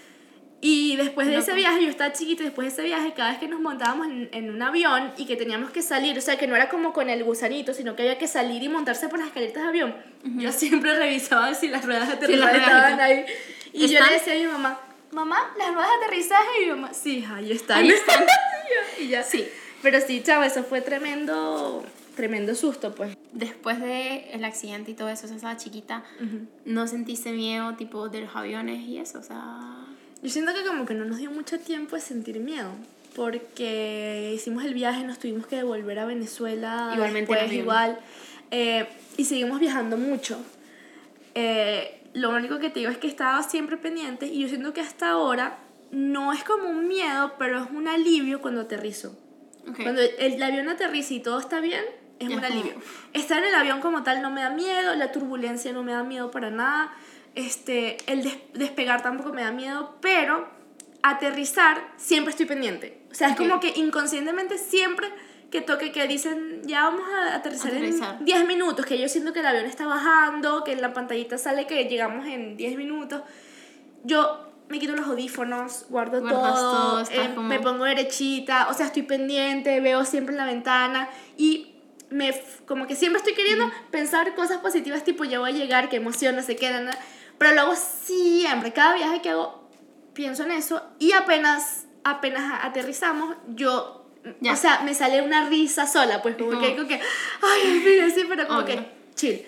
[0.62, 1.56] Y después de ese Loco.
[1.56, 4.50] viaje, yo estaba chiquita, después de ese viaje, cada vez que nos montábamos en, en
[4.50, 7.24] un avión y que teníamos que salir, o sea, que no era como con el
[7.24, 9.96] gusanito, sino que había que salir y montarse por las escaleras de avión,
[10.38, 13.26] yo siempre revisaba si las ruedas de aterrizaje estaban ahí.
[13.72, 14.08] Y yo ¿Están?
[14.10, 14.80] le decía a mi mamá,
[15.12, 17.78] mamá, las ruedas de aterrizaje, y mi mamá, sí, ahí están.
[17.78, 18.26] Ahí están.
[19.00, 19.24] y ya.
[19.24, 19.48] Sí.
[19.82, 21.86] Pero sí, chavo, eso fue tremendo,
[22.18, 23.16] tremendo susto, pues.
[23.32, 26.04] Después de el accidente y todo eso, o sea, estaba chiquita,
[26.66, 29.20] ¿no sentiste miedo, tipo, de los aviones y eso?
[29.20, 29.86] O sea...
[30.22, 32.72] Yo siento que como que no nos dio mucho tiempo de sentir miedo,
[33.16, 38.00] porque hicimos el viaje, nos tuvimos que devolver a Venezuela Igualmente después, igual,
[38.52, 40.38] eh, y seguimos viajando mucho.
[41.36, 44.82] Eh, lo único que te digo es que estaba siempre pendiente y yo siento que
[44.82, 45.60] hasta ahora
[45.92, 49.18] no es como un miedo, pero es un alivio cuando aterrizo.
[49.70, 49.82] Ok.
[49.84, 51.84] Cuando el, el avión aterriza y todo está bien,
[52.20, 52.82] es Ya un es como- alivio.
[53.14, 56.04] Estar en el avión como tal no me da miedo, la turbulencia no me da
[56.04, 56.92] miedo para nada.
[57.40, 60.48] Este, el des- despegar tampoco me da miedo, pero
[61.02, 63.02] aterrizar siempre estoy pendiente.
[63.12, 65.08] O sea, es como que inconscientemente siempre
[65.50, 68.18] que toque que dicen ya vamos a aterrizar, Aterrizar.
[68.20, 71.38] en 10 minutos, que yo siento que el avión está bajando, que en la pantallita
[71.38, 73.22] sale que llegamos en 10 minutos,
[74.04, 78.88] yo me quito los audífonos, guardo Guardas todo, eh, como- me pongo derechita, o sea,
[78.88, 81.74] estoy pendiente, veo siempre en la ventana y
[82.12, 82.34] me
[82.66, 86.36] como que siempre estoy queriendo pensar cosas positivas tipo ya voy a llegar, qué emoción,
[86.36, 86.70] no sé qué.
[87.40, 89.68] Pero luego siempre, cada viaje que hago
[90.14, 94.06] pienso en eso y apenas apenas aterrizamos, yo
[94.42, 94.54] Ya.
[94.54, 96.96] o sea, me sale una risa sola, pues como Como- que, como que
[97.42, 98.76] ay, fin, sí, pero como Obvio.
[98.76, 99.42] que chill.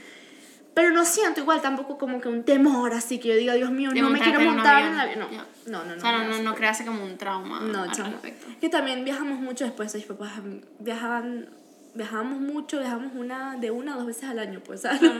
[0.73, 3.91] Pero no siento igual tampoco como que un temor así que yo diga, Dios mío,
[3.91, 5.19] De no me quiero montar en el avión.
[5.19, 5.97] No, no, no, no.
[5.97, 8.47] o sea, no, no, no, no creas como un trauma no, al respecto.
[8.61, 10.31] Que también viajamos mucho después, mis papás
[10.79, 11.49] viajaban,
[11.93, 15.01] viajábamos mucho, viajamos una, de una a dos veces al año, pues, ¿sabes?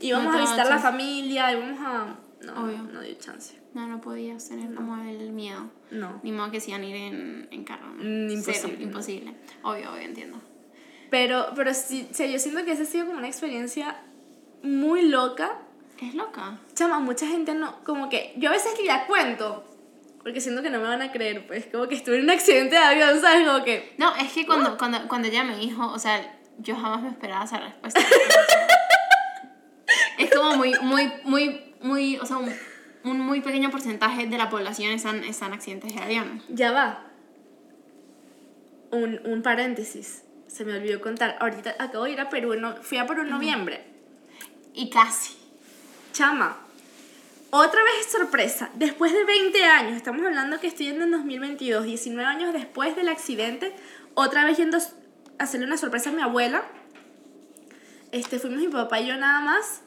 [0.00, 2.16] íbamos No a visitar la familia, íbamos a...
[2.42, 2.78] No, Obvio.
[2.92, 3.58] no dio chance.
[3.74, 5.70] No, no podías tener como el miedo.
[5.90, 6.20] No.
[6.22, 7.88] Ni modo que se iban a ir en, en carro.
[7.98, 8.82] Mm, Cero, imposible.
[8.82, 9.34] imposible.
[9.62, 10.40] Obvio, obvio, entiendo.
[11.10, 13.96] Pero, pero sí, o sea, yo siento que esa ha sido como una experiencia
[14.62, 15.58] muy loca.
[16.00, 16.58] Es loca.
[16.74, 19.64] Chama, mucha gente no, como que, yo a veces que ya cuento,
[20.22, 22.76] porque siento que no me van a creer, pues, como que estuve en un accidente
[22.76, 23.46] de avión, ¿sabes?
[23.46, 27.02] Como que, No, es que cuando, cuando, cuando ella me dijo, o sea, yo jamás
[27.02, 28.00] me esperaba esa respuesta.
[30.18, 32.52] es como muy, muy, muy, muy, o sea, un,
[33.04, 36.42] un muy pequeño porcentaje de la población están, están accidentes de avión.
[36.48, 37.02] ya va.
[38.90, 41.36] Un, un paréntesis, se me olvidó contar.
[41.40, 43.84] Ahorita acabo de ir a Perú, no, fui a Perú en noviembre.
[44.74, 45.34] Y casi.
[46.12, 46.56] Chama,
[47.50, 52.28] otra vez sorpresa, después de 20 años, estamos hablando que estoy yendo en 2022, 19
[52.28, 53.74] años después del accidente,
[54.14, 56.64] otra vez yendo a hacerle una sorpresa a mi abuela.
[58.12, 59.82] Este, fuimos mi papá y yo nada más.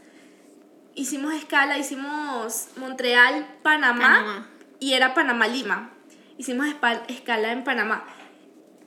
[0.95, 4.49] Hicimos escala, hicimos Montreal, Panamá, Panamá.
[4.79, 5.91] y era Panamá-Lima.
[6.37, 6.67] Hicimos
[7.07, 8.05] escala en Panamá.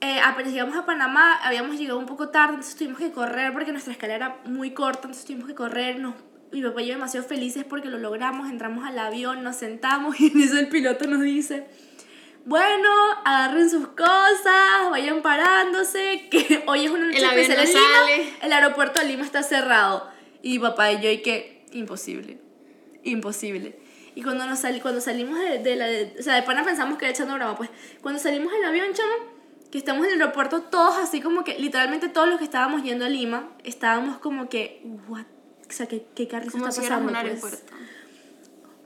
[0.01, 3.71] Eh, apenas llegamos a Panamá, habíamos llegado un poco tarde, entonces tuvimos que correr porque
[3.71, 5.99] nuestra escala era muy corta, entonces tuvimos que correr.
[5.99, 6.15] Nos,
[6.51, 10.27] mi papá y yo demasiado felices porque lo logramos, entramos al avión, nos sentamos y
[10.27, 11.67] en eso el piloto nos dice,
[12.45, 12.89] bueno,
[13.23, 18.37] agarren sus cosas, vayan parándose, que hoy es una noche El especial no en Lima,
[18.41, 20.11] el aeropuerto de Lima está cerrado.
[20.41, 22.37] Y mi papá y yo, y que, imposible,
[23.03, 23.75] imposible.
[24.15, 25.87] Y cuando, nos sali, cuando salimos de, de la...
[25.87, 27.69] de- o sea, de pana pensamos que era echando broma, pues.
[28.01, 29.11] Cuando salimos del avión, chamo,
[29.71, 33.05] que estamos en el aeropuerto, todos así como que, literalmente todos los que estábamos yendo
[33.05, 35.25] a Lima, estábamos como que, what?
[35.67, 37.63] O sea, ¿qué, qué carrizo Como está si fuera un pasando, pues?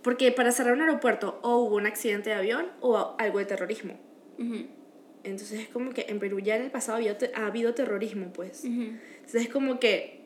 [0.02, 4.00] Porque para cerrar un aeropuerto o hubo un accidente de avión o algo de terrorismo.
[4.40, 4.68] Ujú,
[5.26, 8.64] Entonces es como que en Perú ya en el pasado había ha habido terrorismo, pues.
[8.64, 8.94] ujú.
[9.16, 10.17] Entonces es como que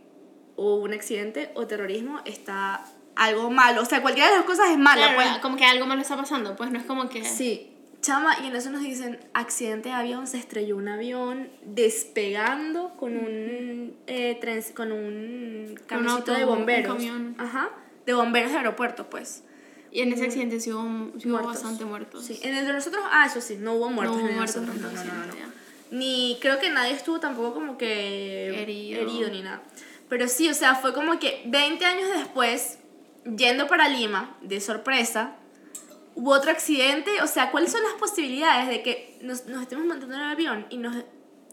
[0.55, 2.83] o un accidente o terrorismo está
[3.15, 3.81] algo malo.
[3.81, 5.37] O sea, cualquiera de las cosas es mala, Claro, pues.
[5.41, 7.23] como que algo malo está pasando, pues no es como que...
[7.25, 7.67] Sí,
[8.01, 13.15] chama, y en eso nos dicen, accidente de avión, se estrelló un avión despegando con
[13.15, 16.93] un, eh, tren- con un camioncito de un bomberos.
[16.95, 17.35] camión.
[17.37, 17.69] Ajá,
[18.05, 19.43] de bomberos de aeropuerto, pues.
[19.91, 21.53] Y en ese accidente sí hubo, sí hubo Muertos.
[21.53, 22.25] bastante muertos.
[22.25, 24.61] Sí, en el de nosotros, ah, eso sí, no hubo muertos hubo el de muertos
[24.63, 25.51] no, no, no, no.
[25.91, 29.29] Ni, creo que nadie estuvo tampoco como que Herido.
[29.29, 29.61] ni nada.
[30.11, 32.79] Pero sí, o sea, fue como que 20 años después,
[33.23, 35.37] yendo para Lima, de sorpresa,
[36.15, 37.21] hubo otro accidente.
[37.21, 40.65] O sea, ¿cuáles son las posibilidades de que nos, nos estemos montando en el avión
[40.69, 40.97] y nos,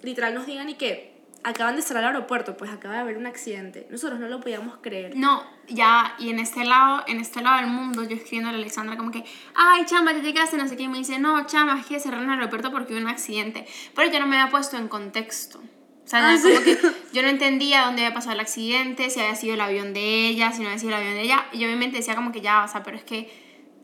[0.03, 2.57] literal, nos digan y que acaban de cerrar el aeropuerto?
[2.57, 3.87] Pues acaba de haber un accidente.
[3.91, 5.17] Nosotros no lo podíamos creer.
[5.17, 8.97] No, ya, y en este lado, en este lado del mundo, yo escribiendo a Alexandra
[8.97, 9.23] como que,
[9.55, 12.25] ay, chama, te llegaste, no sé qué, y me dice, no, chama, es que cerraron
[12.25, 13.69] el aeropuerto porque hubo un accidente.
[13.95, 15.63] Pero yo no me había puesto en contexto.
[16.09, 16.65] O sea, Ah, ya como sí.
[16.65, 16.79] que
[17.13, 20.53] yo no entendía dónde había pasado el accidente, si había sido el avión de ella,
[20.53, 21.45] si no había sido el avión de ella.
[21.53, 23.31] Y yo obviamente decía como que ya, o sea, pero es que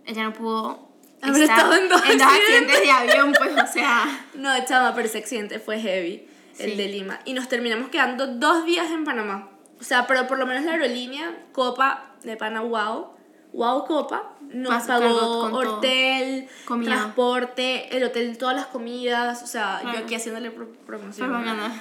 [0.06, 0.88] ella no pudo
[1.20, 4.26] Haber estado en dos accidentes de avión, pues, o sea.
[4.34, 6.26] No, chama, pero ese accidente fue heavy,
[6.58, 6.76] el Sí.
[6.78, 7.20] de Lima.
[7.26, 9.50] Y nos terminamos quedando dos días en Panamá.
[9.78, 13.10] O sea, pero por lo menos la aerolínea, Copa de Pana Wow,
[13.52, 16.48] Wow Copa, nos Pas- cargó pagó hotel,
[16.84, 19.42] transporte, el hotel, todas las comidas.
[19.42, 19.98] O sea, Claro.
[19.98, 21.30] yo aquí haciéndole pro- promoción.
[21.30, 21.38] ¿no?
[21.38, 21.74] Propaganda.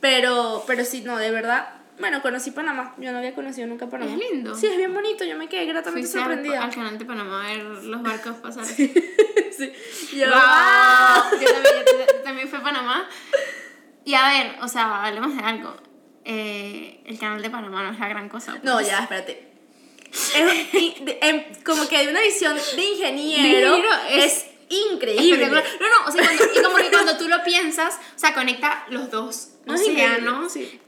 [0.00, 1.68] Pero, pero sí, no, de verdad.
[1.98, 2.94] Bueno, conocí Panamá.
[2.98, 4.12] Yo no había conocido nunca Panamá.
[4.12, 4.54] Es lindo.
[4.54, 5.24] Sí, es bien bonito.
[5.24, 6.62] Yo me quedé gratamente al, sorprendida.
[6.62, 8.64] al canal de Panamá a ver los barcos pasar.
[8.66, 8.92] sí.
[10.14, 11.40] Yo, ¡Wow!
[11.40, 13.08] Yo también, yo también fui a Panamá.
[14.04, 15.74] Y a ver, o sea, hablemos de algo.
[16.24, 18.54] Eh, el canal de Panamá no es la gran cosa.
[18.62, 18.86] No, pues.
[18.88, 19.52] ya, espérate.
[20.12, 23.76] Es- de- em, como que de una visión de ingeniero,
[24.10, 25.46] es, es increíble.
[25.48, 28.84] No, no, o sea, cuando, y como que cuando tú lo piensas, o sea, conecta
[28.90, 30.52] los dos No, increíble, océanos.
[30.52, 30.80] sí.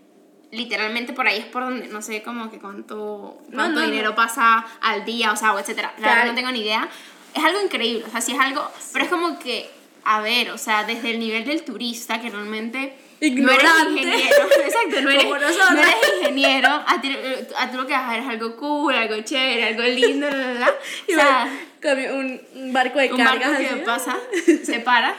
[0.50, 4.10] literalmente por ahí es por donde, no sé como que cuánto, No, cuánto no, dinero
[4.10, 4.14] no.
[4.16, 5.92] pasa al día, o sea, o etcétera.
[5.96, 6.14] La Claro.
[6.16, 6.88] verdad no tengo ni idea.
[7.34, 9.68] Es algo increíble, o sea, sí es algo, pero es como que,
[10.04, 13.60] a ver, o sea, desde el nivel del turista, que realmente no Ignorante.
[13.68, 15.36] eres ingeniero, exacto, no eres, no
[15.82, 17.14] eres ingeniero, a ti,
[17.58, 20.36] a ti lo que vas a ver es algo cool, algo chévere, algo lindo, la,
[20.36, 20.74] la, la.
[21.08, 21.48] Y O sea,
[21.82, 23.82] con un, barco de un cargas barco que así.
[23.84, 24.16] pasa,
[24.64, 25.14] se para,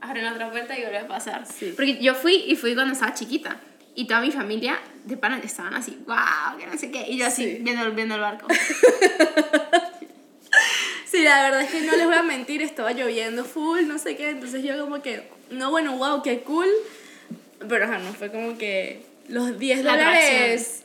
[0.00, 1.44] abre la otra puerta y vuelve a pasar.
[1.46, 1.72] Sí.
[1.76, 3.60] Porque yo fui y fui cuando estaba chiquita.
[3.94, 7.04] Y toda mi familia de pana estaban así, wow, que no sé qué.
[7.08, 7.58] Y yo así, Sí.
[7.62, 8.46] viendo, viendo el barco.
[11.10, 14.14] Sí, la verdad es que no les voy a mentir, estaba lloviendo full, no sé
[14.16, 16.68] qué, entonces yo como que, no, bueno, wow, qué cool,
[17.66, 20.84] pero ajá, no fue como que los 10 La dólares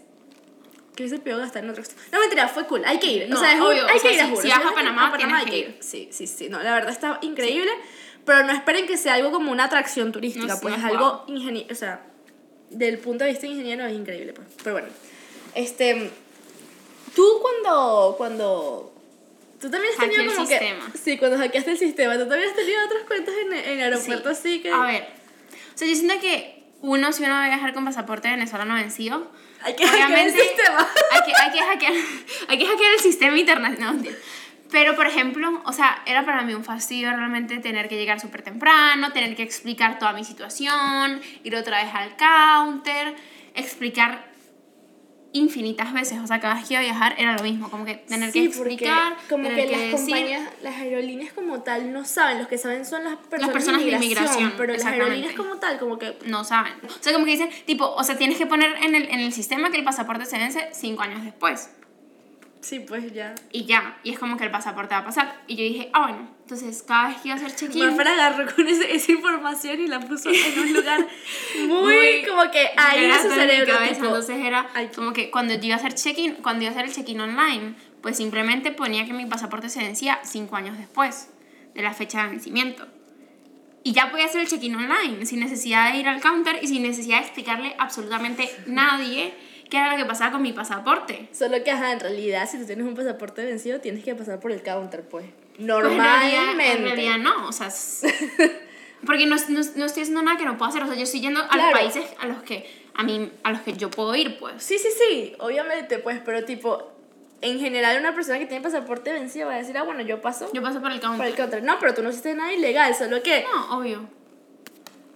[0.95, 1.89] que se pidió gastar en otros.
[2.11, 4.09] No, mentira, fue cool, hay que ir, No, o sea, es obvio, hay o sea,
[4.11, 5.77] que ir a si- si vas a Panamá, tienes hay que ir.
[5.81, 7.71] Sí, sí, sí, no, la verdad está increíble,
[8.25, 11.23] pero no esperen que sea algo como una atracción turística, No, pues no, es algo
[11.27, 12.01] ingeniero, o sea,
[12.69, 14.87] del punto de vista ingeniero es increíble, pues, pero bueno,
[15.55, 16.09] este,
[17.15, 18.89] tú cuando, cuando...
[19.59, 20.91] Tú también has tenido el como sistema.
[20.91, 20.97] que...
[20.97, 22.15] Sí, cuando hackeaste el sistema.
[22.15, 24.69] ¿Tú también has tenido otros cuentos en, en aeropuertos así que...
[24.69, 25.07] A ver,
[25.73, 29.31] o sea, yo siento que uno, si uno va a viajar con pasaporte venezolano vencido,
[29.61, 30.89] Hay que hackear el sistema.
[31.11, 31.93] hay que, hay, que hackear,
[32.49, 34.03] hay que hackear el sistema internacional.
[34.03, 34.09] No.
[34.73, 38.41] Pero, por ejemplo, o sea, era para mí un fastidio realmente tener que llegar súper
[38.41, 43.15] temprano, tener que explicar toda mi situación, ir otra vez al counter,
[43.53, 44.33] explicar
[45.31, 46.19] infinitas veces.
[46.23, 48.41] O sea, cada vez que iba a viajar era lo mismo, como que tener que
[48.41, 49.95] Sí, porque explicar, como tener que, las decir.
[49.95, 53.91] compañías, las aerolíneas como tal no saben, los que saben son las personas, personas de
[53.91, 56.73] inmigración, inmigración, pero las aerolíneas como tal, como que no saben.
[56.83, 59.33] O sea, como que dicen, tipo, o sea, tienes que poner en el, en el
[59.33, 61.69] sistema que el pasaporte se vence cinco años después.
[62.63, 63.35] Sí, pues ya.
[63.51, 65.41] Y ya, y es como que el pasaporte va a pasar.
[65.47, 67.79] Y yo dije, ah, bueno, entonces cada vez que iba a hacer check-in...
[67.81, 71.05] Bárbara agarró con ese- esa información y la puso en un lugar
[71.67, 73.73] muy, Muy como que ahí en su en cerebro.
[73.73, 74.89] cabeza, tipo, entonces era ay.
[74.95, 77.75] como que cuando yo iba a hacer check-in, cuando iba a hacer el check-in online,
[78.01, 81.29] pues simplemente ponía que mi pasaporte se vencía cinco años después
[81.75, 82.87] de la fecha de vencimiento.
[83.85, 86.83] Y ya podía hacer el check-in online, sin necesidad de ir al counter y sin
[86.83, 89.33] necesidad de explicarle absolutamente nadie
[89.69, 91.29] qué era lo que pasaba con mi pasaporte.
[91.33, 94.51] Solo que, ajá, en realidad, si tú tienes un pasaporte vencido, tienes que pasar por
[94.51, 95.25] el counter, pues.
[95.25, 96.71] Pues en realidad- Normalmente.
[96.73, 97.69] En realidad no, o sea,
[99.05, 101.21] porque no, no, no estoy haciendo nada que no puedo hacer, o sea, yo estoy
[101.21, 101.73] yendo a los Claro.
[101.77, 104.63] países a los que a mí a los que yo puedo ir, pues.
[104.63, 106.91] Sí, sí, sí, obviamente, pues, pero tipo,
[107.41, 110.49] en general una persona que tiene pasaporte vencido va a decir, ah, bueno, yo paso
[110.53, 111.27] Yo paso por el por counter.
[111.27, 111.63] el counter.
[111.63, 114.07] No, pero tú no hiciste nada ilegal, solo que No, obvio.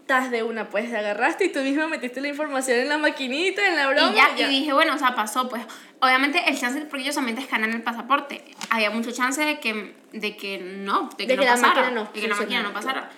[0.08, 3.68] Estás de una, pues, te agarraste y tú mismo metiste la información en la maquinita,
[3.68, 4.10] en la broma.
[4.14, 5.62] Y ya, y dije, bueno, o sea, pasó, pues.
[6.00, 8.46] Obviamente el chance, porque ellos solamente escanean el pasaporte.
[8.70, 11.74] Había mucho chance de que, de que no, de que, De no que la pasara.
[11.82, 13.10] máquina no de que la máquina no pasara.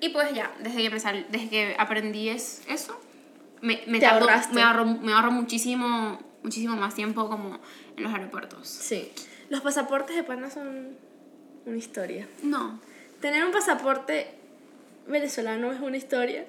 [0.00, 3.00] Y pues ya, desde que, me sal, desde que aprendí es, eso,
[3.62, 7.58] me, me, tardó- me, ahorro, me ahorro muchísimo, muchísimo más tiempo como
[7.96, 8.68] en los aeropuertos.
[8.68, 9.10] Sí.
[9.48, 10.96] Los pasaportes de pana son
[11.64, 12.28] una historia.
[12.42, 12.78] No.
[13.22, 14.34] Tener un pasaporte
[15.10, 16.44] venezolano es una historia.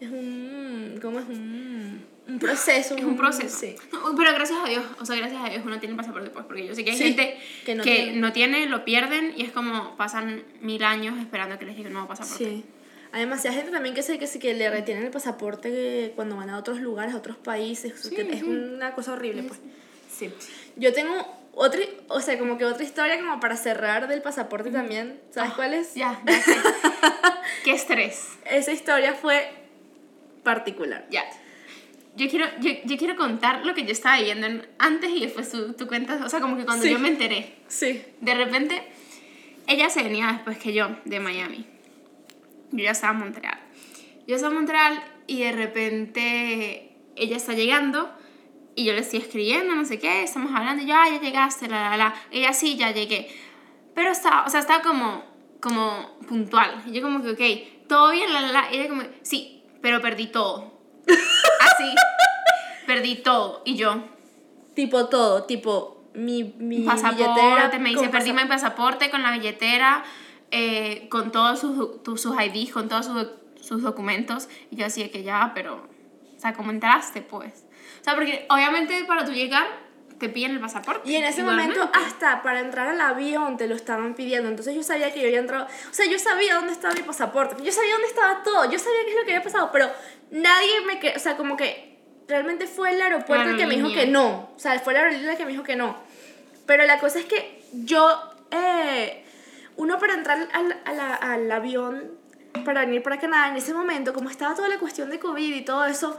[0.00, 0.98] Es un.
[1.00, 1.26] ¿Cómo es?
[1.26, 2.96] Un, un proceso.
[2.96, 3.56] Es un proceso.
[3.58, 3.76] Sí.
[3.92, 6.44] No, Pero gracias a Dios, o sea, gracias a Dios uno tiene el pasaporte, pues,
[6.46, 7.82] porque yo sé que hay Sí, gente que que, no
[8.26, 8.56] no, tiene.
[8.56, 8.66] tiene.
[8.66, 12.44] lo pierden y es como pasan mil años esperando que les un nuevo pasaporte.
[12.44, 12.64] Sí.
[13.12, 16.58] Hay demasiada gente también que sé que, que le retienen el pasaporte cuando van a
[16.58, 17.92] otros lugares, a otros países.
[18.00, 19.60] Sí, que es una cosa horrible, pues.
[20.12, 20.30] Sí.
[20.74, 21.14] Yo tengo
[21.52, 25.20] otra, o sea, como que otra historia como para cerrar del pasaporte también.
[25.30, 25.94] ¿Sabes Ah, cuál es?
[25.94, 26.56] Ya, ya sé.
[27.64, 28.38] Qué estrés.
[28.50, 29.50] Esa historia fue
[30.42, 31.06] particular.
[31.10, 31.24] Ya.
[32.16, 35.50] Yo quiero, yo, yo quiero contar lo que yo estaba viendo en- antes y después
[35.50, 36.90] tú, tú cuentas, o sea, como que cuando Sí.
[36.90, 37.56] yo me enteré.
[37.66, 38.02] Sí.
[38.20, 38.82] De repente,
[39.66, 41.66] ella se venía después que yo, de Miami.
[42.70, 43.58] Yo ya estaba en Montreal.
[44.26, 48.12] Yo estaba en Montreal y de repente ella está llegando
[48.76, 51.68] y yo le estoy escribiendo, no sé qué, estamos hablando, y yo, ah, ya llegaste,
[51.68, 52.14] la, la, la.
[52.30, 53.28] Ella sí, ya llegué.
[53.94, 55.24] Pero estaba, o sea, estaba como,
[55.64, 56.82] como puntual.
[56.86, 58.72] Y yo como que, ok, todo bien, la, la, la.
[58.72, 60.72] Y ella como, sí, pero perdí todo.
[61.60, 61.94] Así.
[62.86, 63.62] perdí todo.
[63.64, 64.02] Y yo,
[64.74, 67.78] Tipo todo, tipo mi, mi pasaporte, billetera.
[67.78, 70.04] me dice, perdí mi pasaporte con la billetera,
[70.50, 73.28] eh, con todos sus, sus IDs, con todos sus,
[73.60, 74.48] sus documentos.
[74.70, 75.86] Y yo así de que ya, pero,
[76.36, 77.66] o sea, ¿cómo entraste, pues?
[78.00, 79.66] O sea, porque obviamente para tú llegar
[80.18, 81.10] te piden el pasaporte.
[81.10, 84.48] Y en ese momento, hasta para entrar al avión te lo estaban pidiendo.
[84.48, 85.66] Entonces yo sabía que yo había entrado.
[85.66, 87.62] O sea, yo sabía dónde estaba mi pasaporte.
[87.62, 88.64] Yo sabía dónde estaba todo.
[88.70, 89.70] Yo sabía qué es lo que había pasado.
[89.72, 89.90] Pero
[90.30, 90.98] nadie me.
[91.00, 91.98] que- O sea, como que
[92.28, 94.50] realmente fue el aeropuerto el que me dijo que no.
[94.54, 95.96] O sea, fue la aerolínea el que me dijo que no.
[96.66, 98.30] Pero la cosa es que yo.
[98.50, 99.24] eh,
[99.76, 102.12] uno para entrar al, a la- al avión
[102.64, 105.62] para venir para Canadá, en ese momento, como estaba toda la cuestión de COVID y
[105.62, 106.16] todo eso,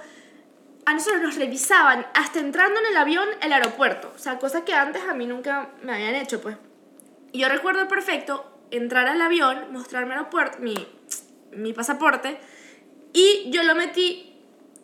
[0.85, 4.11] a nosotros nos revisaban hasta entrando en el avión el aeropuerto.
[4.15, 6.57] O sea, cosas que antes a mí nunca me habían hecho, pues.
[7.31, 10.75] Y yo recuerdo perfecto entrar al avión, mostrarme el aeropuerto, mi,
[11.51, 12.37] mi pasaporte,
[13.13, 14.35] y yo lo metí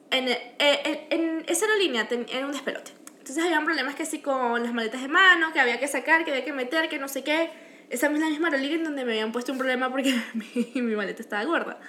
[0.10, 2.92] en, eh, en, en esa aerolínea, era un despelote.
[3.20, 6.32] Entonces había problemas que sí con las maletas de mano, que había que sacar, que
[6.32, 7.52] había que meter, que no sé qué.
[7.90, 10.96] Esa es la misma aerolínea en donde me habían puesto un problema porque mi, mi
[10.96, 11.80] maleta estaba gorda.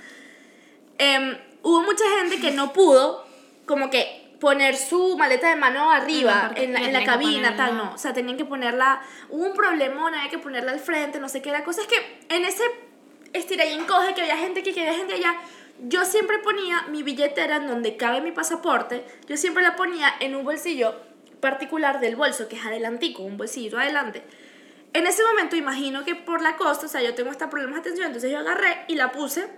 [0.99, 3.32] Em, hubo mucha gente que no pudo
[3.67, 7.77] como que poner su maleta de mano arriba parte- en la, en la cabina, tal,
[7.77, 7.93] no.
[7.95, 9.01] O sea, tenían que ponerla,
[9.31, 11.53] hubo un problemón, había que ponerla al frente, no sé qué.
[11.53, 12.65] La cosa es que en ese
[13.33, 15.37] estira y encoge, que había gente aquí, que había gente allá,
[15.85, 20.35] yo siempre ponía mi billetera en donde cabe mi pasaporte, yo siempre la ponía en
[20.35, 21.01] un bolsillo
[21.41, 24.23] particular del bolso, que es adelantico, un bolsillo adelante.
[24.93, 27.81] En ese momento imagino que por la costa, o sea, yo tengo este problema de
[27.81, 29.49] atención, entonces yo agarré y la puse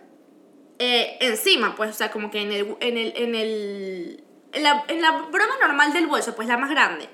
[0.78, 4.84] eh, encima, pues, o sea, como que en el, en el, en el, en la,
[4.88, 7.08] en la broma normal del bolso, pues la más grande.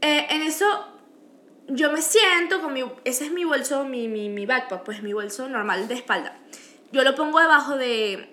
[0.00, 0.86] Eh, en eso
[1.68, 5.12] yo me siento con mi, ese es mi bolso, mi, mi, mi backpack, pues mi
[5.12, 6.36] bolso normal de espalda.
[6.92, 8.28] Yo lo pongo debajo de,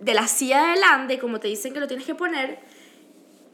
[0.00, 2.60] de la silla de adelante, como te dicen que lo tienes que poner.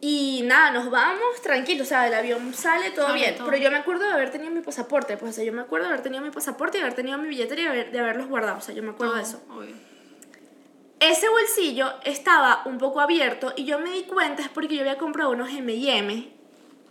[0.00, 3.36] Y nada, nos vamos tranquilos, o sea, el avión sale, todo bien.
[3.36, 3.46] todo.
[3.50, 5.86] Pero yo me acuerdo de haber tenido mi pasaporte, pues, o sea, yo me acuerdo
[5.86, 7.98] de haber tenido mi pasaporte y de haber tenido mi billetera y de, haber- de
[7.98, 9.42] haberlos guardado, o sea, yo me acuerdo de eso.
[9.50, 9.74] Obvio.
[11.00, 14.98] Ese bolsillo estaba un poco abierto y yo me di cuenta es porque yo había
[14.98, 16.32] comprado unos M&M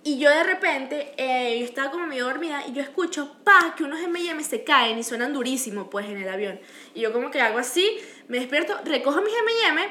[0.04, 3.84] y yo de repente, eh, yo estaba como medio dormida y yo escucho, pa, que
[3.84, 6.58] unos M&M se caen y suenan durísimo pues en el avión.
[6.94, 7.98] Y yo como que hago así,
[8.30, 9.88] me despierto, recojo mis M&M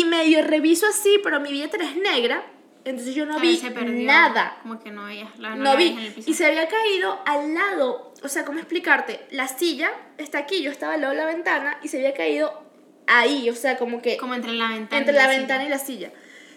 [0.00, 2.44] y medio reviso así, pero mi billetera es negra,
[2.84, 4.58] entonces yo no vi se perdió, nada.
[4.62, 5.88] Como que no veías la No la vi.
[5.88, 6.30] en el piso.
[6.30, 8.12] Y se había caído al lado.
[8.22, 9.20] O sea, ¿cómo explicarte?
[9.30, 12.62] La silla está aquí, yo estaba al lado de la ventana y se había caído
[13.06, 13.48] ahí.
[13.50, 14.98] O sea, como que Como entre la ventana.
[14.98, 15.38] entre y la silla.
[15.38, 16.10] ventana y la silla.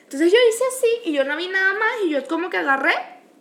[0.04, 2.94] Entonces yo hice así y yo no vi nada más y yo como que agarré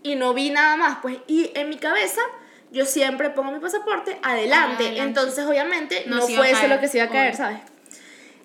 [0.02, 0.98] y no vi nada más.
[1.00, 2.20] Pues, y en mi cabeza
[2.70, 4.84] yo siempre pongo mi pasaporte adelante.
[4.88, 5.00] Adelante.
[5.02, 7.36] Entonces, obviamente, No no, fue eso lo que se iba a caer, obvio.
[7.38, 7.58] ¿sabes?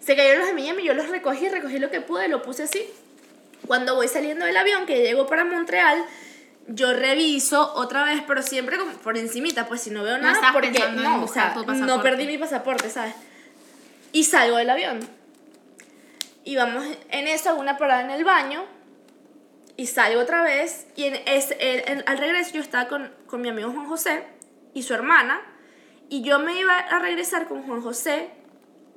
[0.10, 2.84] Se cayeron los de y yo los recogí, recogí lo que pude, lo puse así.
[3.68, 6.04] Cuando voy saliendo del avión, que llego para Montreal,
[6.66, 10.34] yo reviso otra vez, pero siempre como por encimita, pues si no veo No nada,
[10.34, 13.14] estabas porque en no, o sea, no perdí mi pasaporte, ¿sabes?
[14.12, 15.00] Y salgo del avión.
[16.44, 18.66] Y vamos en eso, una parada en el baño.
[19.78, 20.88] Y salgo otra vez.
[20.96, 24.24] Y en ese- el- el- al regreso yo estaba con, con mi amigo Juan José
[24.74, 25.40] y su hermana.
[26.10, 28.39] Y yo me iba a regresar con Juan José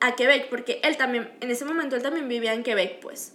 [0.03, 3.35] a Quebec, porque él también, en ese momento él también vivía en Quebec, pues.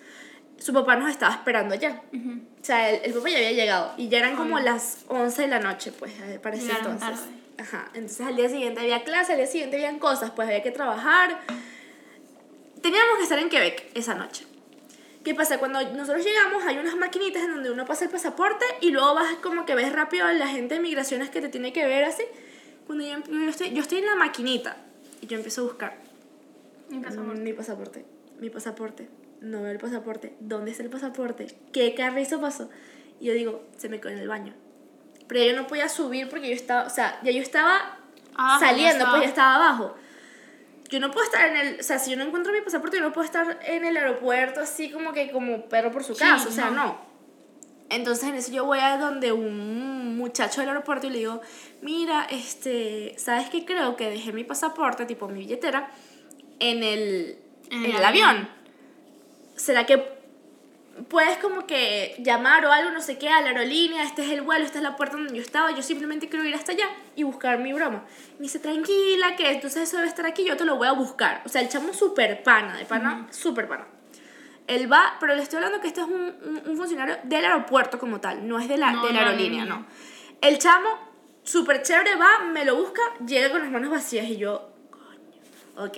[0.58, 2.02] Su papá nos estaba esperando allá.
[2.14, 2.42] Ujú.
[2.62, 3.94] O sea, el, el papá ya había llegado.
[3.98, 4.66] Y ya eran como Obvio.
[4.66, 7.00] las 11 de la noche, pues, eh, para ese entonces.
[7.00, 7.22] tarde.
[7.60, 7.90] Ajá.
[7.94, 11.40] Entonces al día siguiente había clase, al día siguiente habían cosas, pues había que trabajar.
[12.82, 14.46] Teníamos que estar en Quebec esa noche.
[15.24, 15.58] ¿Qué pasa?
[15.58, 19.34] Cuando nosotros llegamos hay unas maquinitas en donde uno pasa el pasaporte y luego vas
[19.42, 22.24] como que ves rápido a la gente de migraciones que te tiene que ver así.
[22.86, 24.78] Cuando yo, yo estoy, yo estoy en la maquinita
[25.22, 25.98] y yo empiezo a buscar
[26.90, 27.42] Mi pasaporte.
[27.42, 28.06] Mi pasaporte,
[28.40, 29.10] mi pasaporte,
[29.42, 31.48] no veo el pasaporte, ¿dónde está el pasaporte?
[31.74, 32.70] ¿Qué carrizo pasó?
[33.20, 34.54] Y yo digo, se me quedó en el baño.
[35.28, 38.00] Pero yo no podía subir porque yo estaba, o sea, ya yo estaba
[38.36, 39.12] Abajo, ya saliendo, estaba.
[39.12, 39.96] pues ya estaba abajo.
[40.90, 43.04] Yo no puedo estar en el, o sea, si yo no encuentro mi pasaporte, yo
[43.04, 46.48] no puedo estar en el aeropuerto así como que como perro por su Sí, casa,
[46.48, 46.76] o sea, no.
[46.86, 47.08] no.
[47.90, 51.42] Entonces en eso yo voy a donde un muchacho del aeropuerto y le digo,
[51.82, 53.66] mira, este, ¿sabes qué?
[53.66, 55.90] Creo que dejé mi pasaporte, tipo mi billetera,
[56.60, 57.38] en el,
[57.70, 58.50] En en el avión.
[59.56, 60.18] ¿Será que
[61.10, 64.42] puedes como que llamar o algo, no sé qué, a la aerolínea, este es el
[64.42, 67.24] vuelo, esta es la puerta donde yo estaba, yo simplemente quiero ir hasta allá y
[67.24, 68.04] buscar mi broma.
[68.32, 70.94] Y me dice, tranquila, que entonces eso debe estar aquí, yo te lo voy a
[70.94, 71.42] buscar.
[71.46, 73.86] O sea, el chamo súper pana, de pana, súper pana.
[74.66, 77.98] Él va, pero le estoy hablando que este es un, un, un funcionario del aeropuerto
[78.00, 79.80] como tal, no es de la, No, de la aerolínea, aerolínea.
[79.80, 79.86] no.
[80.42, 80.90] El chamo,
[81.44, 85.98] súper chévere, va, me lo busca, llega con las manos vacías y yo, coño, ok,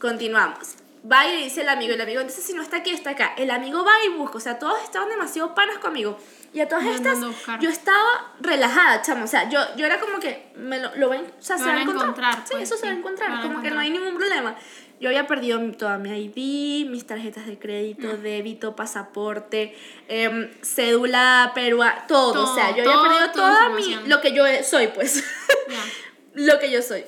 [0.00, 0.74] continuamos.
[1.10, 3.32] Va y le dice el amigo, el amigo, entonces si no está aquí, está acá.
[3.38, 6.18] El amigo va y busca, o sea, todos estaban demasiado panas conmigo.
[6.52, 7.58] Y a todas No, estas, no, no, buscar.
[7.60, 9.24] yo estaba relajada, chamo.
[9.24, 11.70] O sea, yo, yo era como que, me lo, lo ven, o sea, se va
[11.70, 12.08] van a encontrar.
[12.10, 14.56] encontrar, sí, pues, eso se va a sí, encontrar, como que no hay ningún problema.
[15.00, 19.74] Yo había perdido toda mi ID, mis tarjetas de crédito, débito, pasaporte,
[20.08, 22.52] em, cédula, perua, todo.
[22.52, 25.24] O sea, Todo, yo había todo, perdido toda toda mi, lo que yo soy, pues.
[26.34, 27.04] Lo que yo soy.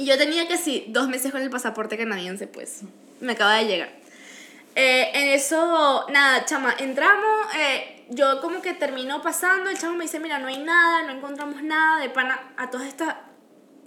[0.00, 2.80] Y yo tenía que sí, dos meses con el pasaporte canadiense, pues.
[3.20, 3.90] Me acaba de llegar.
[4.74, 10.04] Eh, en eso, nada, chama, entramos, eh, yo como que termino pasando, el chamo me
[10.04, 13.14] dice, mira, no hay nada, no encontramos nada, de pana, a todas estas,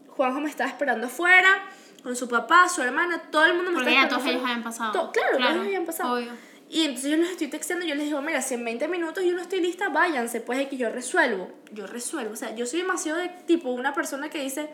[0.09, 1.63] Juanjo me estaba esperando afuera,
[2.03, 4.51] con su papá, su hermana, todo el mundo me Porque estaba ya todos esperando ellos
[4.51, 4.91] habían pasado.
[4.91, 6.13] To- claro, todos ellos habían pasado.
[6.13, 6.31] Obvio.
[6.69, 9.31] Y entonces yo los estoy texteando yo les digo, mira, si en 20 minutos yo
[9.33, 11.51] no estoy lista, váyanse, pues es que yo resuelvo.
[11.71, 12.33] Yo resuelvo.
[12.33, 14.69] O sea, yo soy demasiado de tipo una persona que dice,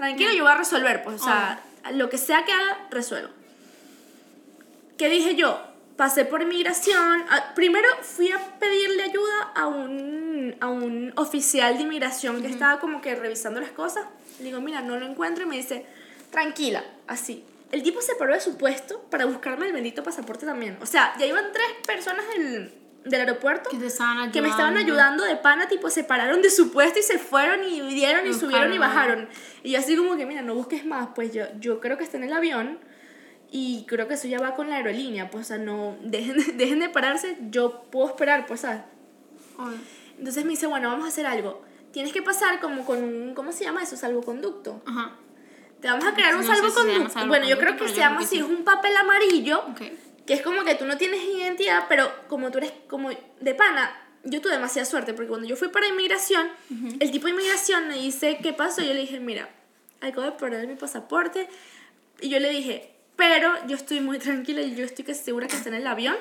[0.00, 1.02] tranquilo, yo voy a resolver.
[1.02, 3.30] Pues, o sea, lo que sea que haga, resuelvo.
[4.96, 5.62] ¿Qué dije yo?
[5.96, 7.24] Pasé por inmigración.
[7.28, 12.80] Ah, Primero fui a pedirle ayuda a un, a un oficial de inmigración que estaba
[12.80, 14.06] como que revisando las cosas.
[14.38, 15.84] Le digo, mira, no lo encuentro y me dice,
[16.30, 17.44] tranquila, así.
[17.70, 20.78] El tipo se paró de su puesto para buscarme el bendito pasaporte también.
[20.80, 22.72] O sea, ya iban tres personas del,
[23.04, 26.98] del aeropuerto Que que me estaban ayudando de pana, tipo, se pararon de su puesto
[26.98, 29.28] y se fueron y dieron y subieron y bajaron.
[29.62, 32.16] Y yo así como que, mira, no busques más, pues yo, yo creo que está
[32.18, 32.78] en el avión
[33.50, 36.80] y creo que eso ya va con la aerolínea, pues, o sea, no, dejen, dejen
[36.80, 38.82] de pararse, yo puedo esperar, pues, ¿sabes?
[40.18, 41.62] Entonces me dice, bueno, vamos a hacer algo.
[41.92, 43.96] Tienes que pasar como con un, ¿cómo se llama eso?
[43.96, 44.82] Salvoconducto.
[44.86, 45.12] Ajá.
[45.80, 47.26] Te vamos a crear un No si llama salvoconducto.
[47.26, 48.38] bueno, yo creo que se llama así, sí.
[48.38, 49.82] es un papel amarillo Ok.
[50.30, 54.00] Que es como que tú no tienes identidad, pero como tú eres como de pana,
[54.22, 56.48] yo tuve demasiada suerte porque cuando yo fui para inmigración,
[57.00, 58.80] el tipo de inmigración me dice, ¿qué pasó?
[58.80, 59.50] Yo le dije, mira,
[60.00, 61.48] acabo de perder mi pasaporte.
[62.20, 65.56] Y yo le dije, pero yo estoy muy tranquila y yo estoy casi segura que
[65.56, 66.16] está en el avión.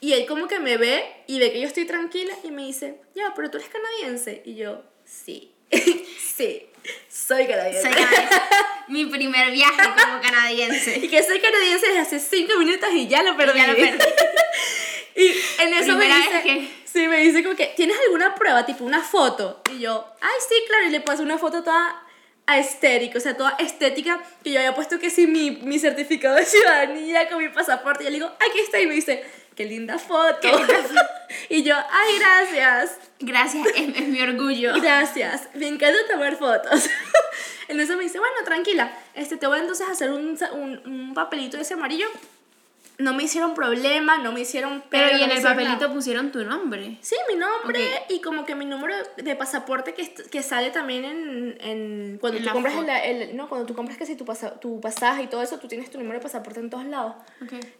[0.00, 3.00] Y él como que me ve y ve que yo estoy tranquila y me dice,
[3.16, 4.40] ya, pero tú eres canadiense.
[4.44, 5.52] Y yo, sí,
[6.36, 6.66] sí,
[7.08, 7.82] soy canadiense.
[7.82, 8.40] Soy canadiense.
[8.88, 10.98] Mi primer viaje como canadiense.
[11.02, 13.58] Y que soy canadiense desde hace cinco minutos y ya lo perdí.
[13.58, 13.98] ya lo perdí.
[15.16, 15.28] y
[15.62, 18.66] en eso me dice, que- sí, me dice como que, ¿tienes alguna prueba?
[18.66, 19.62] Tipo una foto.
[19.74, 20.86] Y yo, ay, sí, claro.
[20.86, 22.00] Y le paso una foto toda
[22.46, 26.44] aesthetic, o sea, toda estética, que yo había puesto que sí, mi, mi certificado de
[26.44, 28.02] ciudadanía con mi pasaporte.
[28.02, 28.80] Y yo le digo, aquí está.
[28.80, 29.24] Y me dice,
[29.54, 30.48] qué linda foto.
[31.48, 32.98] y yo, ay, gracias.
[33.20, 34.74] Gracias, es, es mi orgullo.
[34.80, 36.88] Gracias, me encanta tomar fotos.
[37.68, 41.56] Entonces me dice, bueno, tranquila, este, te voy entonces a hacer un, un, un papelito
[41.56, 42.06] de ese amarillo.
[42.96, 45.92] No me hicieron problema, no me hicieron Pero pero, y no en el papelito nada.
[45.92, 46.96] pusieron tu nombre.
[47.00, 51.58] Sí, mi nombre y como que mi número de pasaporte que, que sale también en,
[51.60, 52.88] en cuando En tú compras el,
[53.22, 55.66] el- no, cuando tú compras que si tu, pasa, tu pasaje y todo eso, tú
[55.66, 57.16] tienes tu número de pasaporte en todos lados.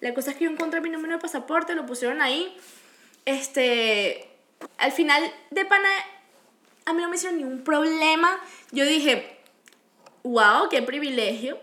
[0.00, 2.56] La cosa es que yo encontré mi número de pasaporte, lo pusieron ahí.
[3.24, 4.28] Este,
[4.78, 5.88] al final de pana,
[6.86, 8.38] a mí no me hicieron ningún problema.
[8.72, 9.38] Yo dije,
[10.24, 11.58] wow, qué privilegio.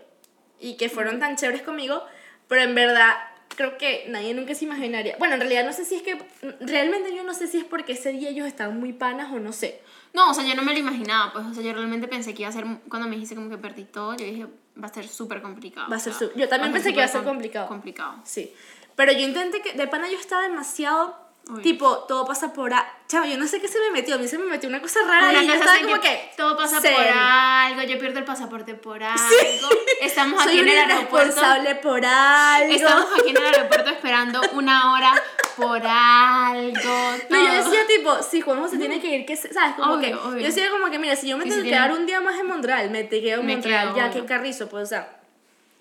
[0.58, 2.02] Y que fueron tan chéveres conmigo.
[2.48, 3.14] Pero en verdad,
[3.54, 5.16] creo que nadie nunca se imaginaría.
[5.18, 6.18] Bueno, en realidad no sé si es que,
[6.60, 9.52] realmente yo no sé si es porque ese día ellos estaban muy panas o no
[9.52, 9.80] sé.
[10.14, 12.42] No, o sea, yo no me lo imaginaba, pues, o sea, yo realmente pensé que
[12.42, 14.46] iba a ser, cuando me dijiste como que perdí todo, yo dije,
[14.82, 15.88] va a ser súper complicado.
[15.90, 17.66] Va a o ser sea, su- yo también pensé que iba a ser complicado.
[17.68, 18.16] Complicado.
[18.24, 18.52] Sí.
[18.94, 21.16] Pero yo intenté que, de pana yo estaba demasiado,
[21.50, 21.60] Uy.
[21.62, 22.72] tipo, todo pasa por...
[22.72, 24.80] A, chavo, yo no sé qué se me metió, a mí se me metió una
[24.80, 26.30] cosa rara Una y yo estaba como que que...
[26.36, 26.94] todo pasa zen.
[26.94, 29.68] por algo, yo pierdo el pasaporte por algo.
[30.00, 31.26] Estamos Soy aquí en una el aeropuerto.
[31.26, 32.72] irresponsable por algo.
[32.72, 35.22] Estamos aquí en el aeropuerto esperando una hora
[35.56, 37.12] por algo.
[37.28, 37.70] No, yo todo.
[37.70, 39.74] decía tipo, si Juanjo se tiene que ir, que ¿sabes?
[39.76, 40.40] Como Obvio, que, obvio.
[40.40, 42.38] yo decía como que, mira, si yo me tengo si que quedar un día más
[42.38, 45.20] en Montreal, me te quedo en Me Montreal, quedo, ya, qué carrizo, pues, o sea,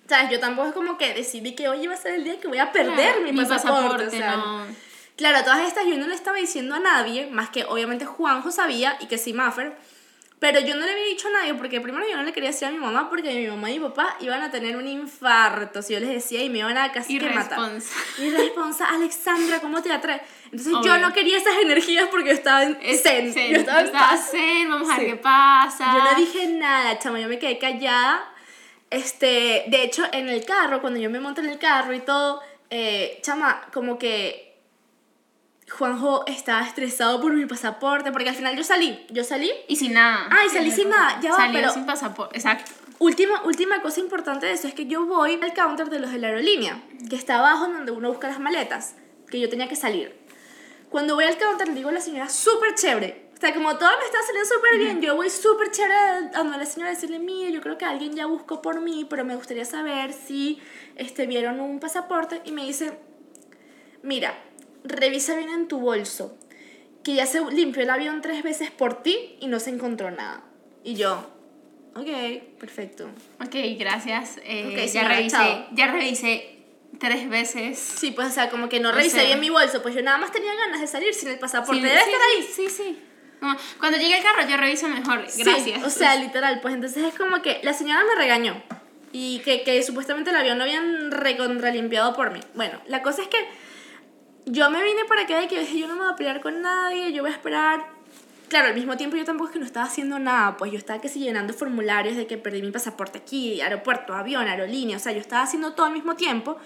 [0.08, 0.32] ¿sabes?
[0.32, 2.58] Yo tampoco es como que decidí que hoy iba a ser el día que voy
[2.58, 4.66] a perder mi, pasaporte, o sea, no.
[5.22, 8.98] Claro, todas estas yo no le estaba diciendo a nadie, más que obviamente Juanjo sabía
[9.02, 9.76] y que sí Maffer,
[10.40, 12.68] pero yo no le había dicho a nadie porque primero yo no le quería decir
[12.68, 15.94] a mi mamá porque mi mamá y mi papá iban a tener un infarto si
[15.94, 17.60] yo les decía y me iban a casi que matar.
[18.18, 20.24] Irresponsable, Alexandra, ¿cómo te atraes?
[20.46, 20.98] Entonces yo Obvio.
[20.98, 24.10] no quería esas energías porque yo estaba en Es zen, zen, yo estaba en estaba
[24.10, 24.32] paz.
[24.32, 25.12] zen, vamos a ver Sí.
[25.12, 25.94] qué pasa.
[25.94, 28.28] Yo no dije nada, chamo, yo me quedé callada.
[28.90, 32.42] Este, de hecho, en el carro, cuando yo me monto en el carro y todo,
[32.72, 34.51] eh, chama, como que
[35.78, 39.52] Juanjo estaba estresado por mi pasaporte, porque al final yo salí, yo salí.
[39.68, 40.28] Y sin nada.
[40.30, 42.72] Ah, y salí sin nada, ya va, pero- sin pasaporte, exacto.
[43.00, 46.20] Última, última cosa importante de eso es que yo voy al counter de los de
[46.20, 48.96] la aerolínea, que está abajo donde uno busca las maletas,
[49.30, 50.16] que yo tenía que salir.
[50.90, 53.32] Cuando voy al counter le digo a la señora, súper chévere.
[53.36, 55.96] O sea, como todo me está saliendo súper bien, yo voy súper chévere
[56.36, 59.26] a la señora a decirle, mire, yo creo que alguien ya buscó por mí, pero
[59.26, 60.62] me gustaría saber si
[60.96, 62.42] este, vieron un pasaporte.
[62.46, 63.00] Y me dice,
[64.04, 64.36] mira,
[64.84, 66.38] revisa bien en tu bolso,
[67.04, 70.44] que ya se limpió el avión tres veces por ti y no se encontró nada.
[70.84, 71.30] Y yo,
[71.96, 72.08] ok,
[72.60, 73.10] perfecto.
[73.44, 74.38] Ok, gracias.
[74.44, 75.66] Eh, Ok, ya, señora, revisé, chao.
[75.72, 76.58] ya revisé
[77.00, 77.78] tres veces.
[77.80, 80.02] Sí, pues, o sea, como que no O revisé sea- bien mi bolso, pues yo
[80.02, 81.82] nada más tenía ganas de salir sin el pasaporte.
[81.82, 82.44] Sí, Debe sí, estar ahí.
[82.44, 83.00] Sí, sí.
[83.80, 85.26] Cuando llegue el carro yo reviso mejor.
[85.28, 85.84] Sí, Gracias.
[85.84, 88.62] o sea, literal, pues entonces es como que la señora me regañó
[89.12, 92.40] y que, que supuestamente el avión lo habían recontralimpiado por mí.
[92.54, 93.38] Bueno, la cosa es que
[94.46, 96.62] yo me vine para acá y que dije, yo no me voy a pelear con
[96.62, 97.86] nadie, yo voy a esperar.
[98.50, 101.00] Claro, al mismo tiempo yo tampoco es que no estaba haciendo nada, pues yo estaba
[101.00, 105.14] que sí llenando formularios de que perdí mi pasaporte aquí, aeropuerto, avión, aerolínea, o sea,
[105.14, 106.58] yo estaba haciendo todo al mismo tiempo.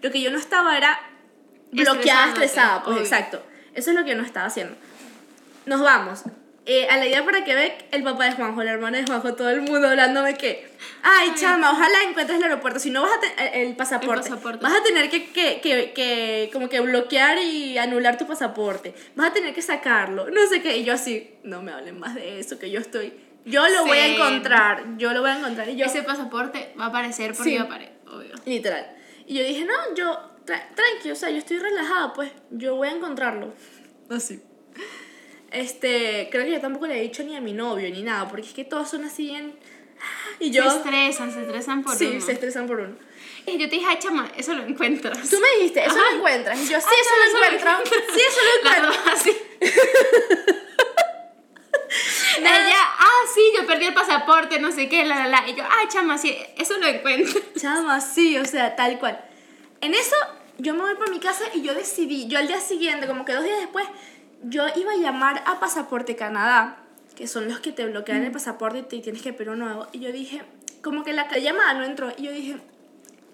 [0.00, 0.98] Lo que yo no estaba era
[1.70, 3.02] bloqueada, estresada, pues obvio.
[3.02, 3.42] exacto.
[3.74, 4.76] Eso es lo que no estaba haciendo.
[5.66, 6.24] Nos vamos.
[6.66, 9.34] Eh, a la idea para que ve el papá de Juanjo, la hermana de Juanjo,
[9.34, 10.66] todo el mundo hablándome que,
[11.02, 14.62] ay, chama, ojalá encuentres el aeropuerto, si no vas a tener el pasaporte, pasaporte.
[14.62, 19.28] vas a tener que, que, que, que como que bloquear y anular tu pasaporte, vas
[19.28, 22.40] a tener que sacarlo, no sé qué, y yo así, no me hablen más de
[22.40, 23.12] eso, que yo estoy,
[23.44, 24.14] yo lo voy a Sí.
[24.14, 27.56] encontrar, yo lo voy a encontrar, y yo, Ese pasaporte va a aparecer porque Sí.
[27.58, 28.34] va a aparecer, obvio.
[28.46, 28.96] Literal.
[29.26, 32.88] Y yo dije, no, yo, tra tranqui, o sea, yo estoy relajada, pues, yo voy
[32.88, 33.52] a encontrarlo.
[34.08, 34.40] Así.
[35.54, 38.46] Este, creo que yo tampoco le he dicho ni a mi novio ni nada, porque
[38.46, 39.54] es que todos son así en...
[40.40, 40.68] Y yo...
[40.68, 42.20] Se estresan, se estresan por sí, uno.
[42.20, 42.96] se estresan por uno.
[43.46, 45.28] Y yo te dije, ay, chama, eso lo encuentras.
[45.30, 46.10] Tú me dijiste, eso Ajá.
[46.10, 46.58] lo encuentras.
[46.60, 47.70] Y yo, sí, Ay, eso lo encuentro.
[48.14, 49.02] Sí, eso lo Las encuentro.
[49.04, 49.36] dos así.
[52.38, 55.48] Ella, ah, sí, yo perdí el pasaporte, no sé qué, la, la, la.
[55.48, 57.40] Y yo, ay, chama, sí, eso lo encuentro.
[57.56, 59.24] Chama, sí, o sea, tal cual.
[59.80, 60.16] En eso,
[60.58, 63.32] yo me voy por mi casa y yo decidí, yo al día siguiente, como que
[63.32, 63.86] dos días después,
[64.44, 66.76] yo iba a llamar a Pasaporte Canadá,
[67.16, 69.86] que son los que te bloquean el pasaporte y te tienes que pedir uno nuevo.
[69.92, 70.42] Y yo dije,
[70.82, 72.12] como que la llamada no entró.
[72.16, 72.56] Y yo dije,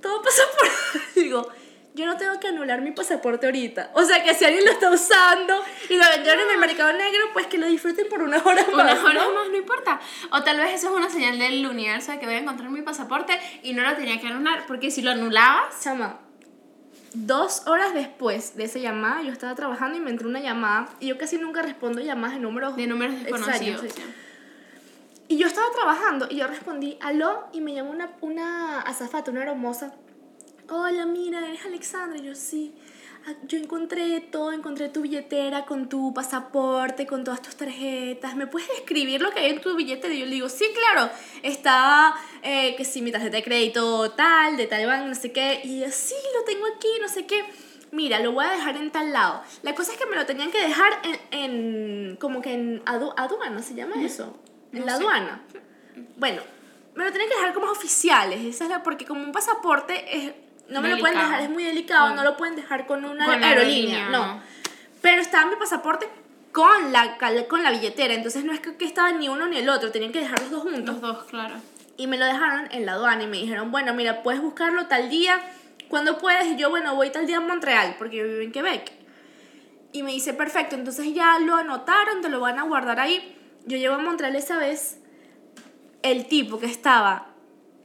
[0.00, 1.00] todo pasa por...
[1.14, 1.48] Digo,
[1.94, 3.90] yo no tengo que anular mi pasaporte ahorita.
[3.94, 7.24] O sea, que si alguien lo está usando y lo vendieron en el mercado negro,
[7.32, 8.92] pues que lo disfruten por unas horas más.
[8.92, 9.34] Unas horas ¿no?
[9.34, 10.00] más, no importa.
[10.30, 12.82] O tal vez eso es una señal del universo de que voy a encontrar mi
[12.82, 16.20] pasaporte y no lo tenía que anular, porque si lo anulabas, Chama,
[17.12, 20.88] dos horas después de esa llamada, yo estaba trabajando y me entró una llamada.
[21.00, 23.82] Y yo casi nunca respondo llamadas de números de números desconocidos.
[23.82, 24.02] sí.
[25.28, 29.44] Y yo estaba trabajando y yo respondí, aló, y me llamó una, una azafata, una
[29.44, 29.94] hermosa.
[30.68, 32.18] Hola, mira, eres Alexandra.
[32.18, 32.74] Y yo, sí.
[33.26, 38.34] Ah, Yo encontré todo, encontré tu billetera con tu pasaporte, con todas tus tarjetas.
[38.34, 40.14] ¿Me puedes escribir lo que hay en tu billetera?
[40.14, 41.10] Y yo le digo, sí, claro.
[41.42, 45.60] Está, eh, que sí, mi tarjeta de crédito tal, de tal banco, no sé qué.
[45.64, 47.44] Y ella, sí, lo tengo aquí, no sé qué.
[47.92, 49.42] Mira, lo voy a dejar en tal lado.
[49.62, 50.92] La cosa es que me lo tenían que dejar
[51.30, 51.38] en,
[52.10, 54.38] en como que en adu- aduana, ¿se llama eso?
[54.72, 55.02] En la sé.
[55.02, 55.42] aduana.
[56.16, 56.40] Bueno,
[56.94, 60.32] me lo tienen que dejar como oficiales, esa es la, porque como un pasaporte es,
[60.70, 62.16] no me lo pueden dejar, es muy delicado, Mm.
[62.16, 64.42] no lo pueden dejar con una Con aerolínea, aerolínea, no.
[65.02, 66.08] Pero estaba mi pasaporte
[66.52, 67.16] con la,
[67.48, 70.12] con la billetera, entonces no es que, que estaba ni uno ni el otro, tenían
[70.12, 70.84] que dejar los dos juntos.
[70.84, 71.54] Los dos, claro.
[71.96, 75.10] Y me lo dejaron en la aduana y me dijeron, bueno, mira, puedes buscarlo tal
[75.10, 75.40] día,
[75.88, 76.46] cuando puedes?
[76.46, 78.92] Y yo, bueno, voy tal día a Montreal, porque yo vivo en Quebec.
[79.92, 83.36] Y me dice, perfecto, entonces ya lo anotaron, te lo van a guardar ahí.
[83.66, 84.98] Yo llego a Montreal esa vez,
[86.02, 87.26] el tipo que estaba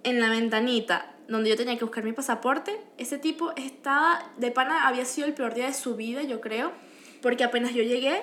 [0.03, 4.88] en la ventanita donde yo tenía que buscar mi pasaporte, ese tipo estaba, de pana,
[4.88, 6.71] había sido el peor día de su vida, yo creo,
[7.21, 8.21] porque apenas yo llegué,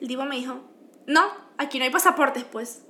[0.00, 0.60] el tipo me dijo,
[1.06, 1.22] no,
[1.58, 2.84] aquí no hay pasaportes, pues.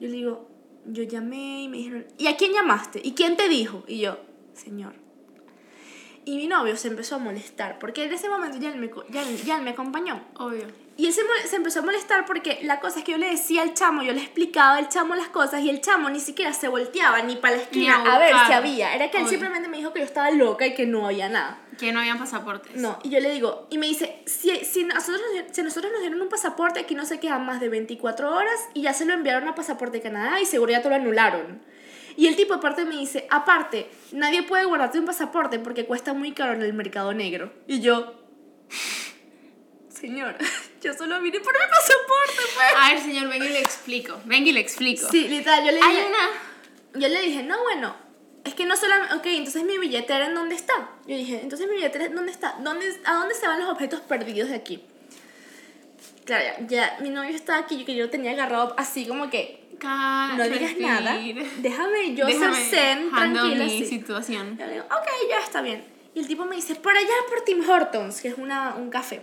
[0.00, 0.48] Yo le digo,
[0.86, 3.00] yo llamé y me dijeron, ¿y a quién llamaste?
[3.02, 3.84] ¿Y quién te dijo?
[3.88, 4.18] Y yo,
[4.54, 4.94] señor.
[6.24, 9.22] Y mi novio se empezó a molestar, porque en ese momento ya él me, ya
[9.22, 10.22] él- ya él me acompañó.
[10.36, 10.66] Obvio.
[10.98, 13.62] Y él se, se empezó a molestar porque la cosa es que yo le decía
[13.62, 16.66] al chamo, yo le explicaba al chamo las cosas y el chamo ni siquiera se
[16.66, 18.92] volteaba ni para la esquina a ver si había.
[18.96, 19.30] Era que él Obvio.
[19.30, 21.60] simplemente me dijo que yo estaba loca y que no había nada.
[21.78, 22.74] Que no habían pasaportes.
[22.74, 25.22] No, y yo le digo, y me dice, si, si, nosotros,
[25.52, 28.82] si nosotros nos dieron un pasaporte, aquí no se quedan más de 24 horas y
[28.82, 31.62] ya se lo enviaron a Pasaporte Canadá y seguro ya te lo anularon.
[32.16, 36.32] Y el tipo aparte me dice, aparte, nadie puede guardarte un pasaporte porque cuesta muy
[36.32, 37.52] caro en el mercado negro.
[37.68, 38.12] Y yo,
[40.00, 40.36] señor,
[40.82, 42.66] yo solo vine por mi pasaporte, pues.
[42.76, 44.20] A ver, señor, venga y le explico.
[44.24, 45.08] Venga y le explico.
[45.10, 47.00] Sí, literal, yo le Hay dije, una...
[47.00, 47.94] yo le dije, no, bueno,
[48.44, 50.74] es que no solamente, ok, entonces mi billetera en dónde está.
[51.06, 54.00] Yo dije, entonces mi billetera en dónde está, ¿Dónde, ¿a dónde se van los objetos
[54.00, 54.82] perdidos de aquí?
[56.24, 59.30] Claro, ya, ya mi novio estaba aquí, yo que yo lo tenía agarrado así como
[59.30, 61.16] que, Ca- no digas nada,
[61.58, 64.58] déjame yo Déjame ser zen, tranquila, mi situación.
[64.58, 65.84] Yo le digo, ok, ya está bien.
[66.14, 69.22] Y el tipo me dice, por allá por Tim Hortons, que es una, un café.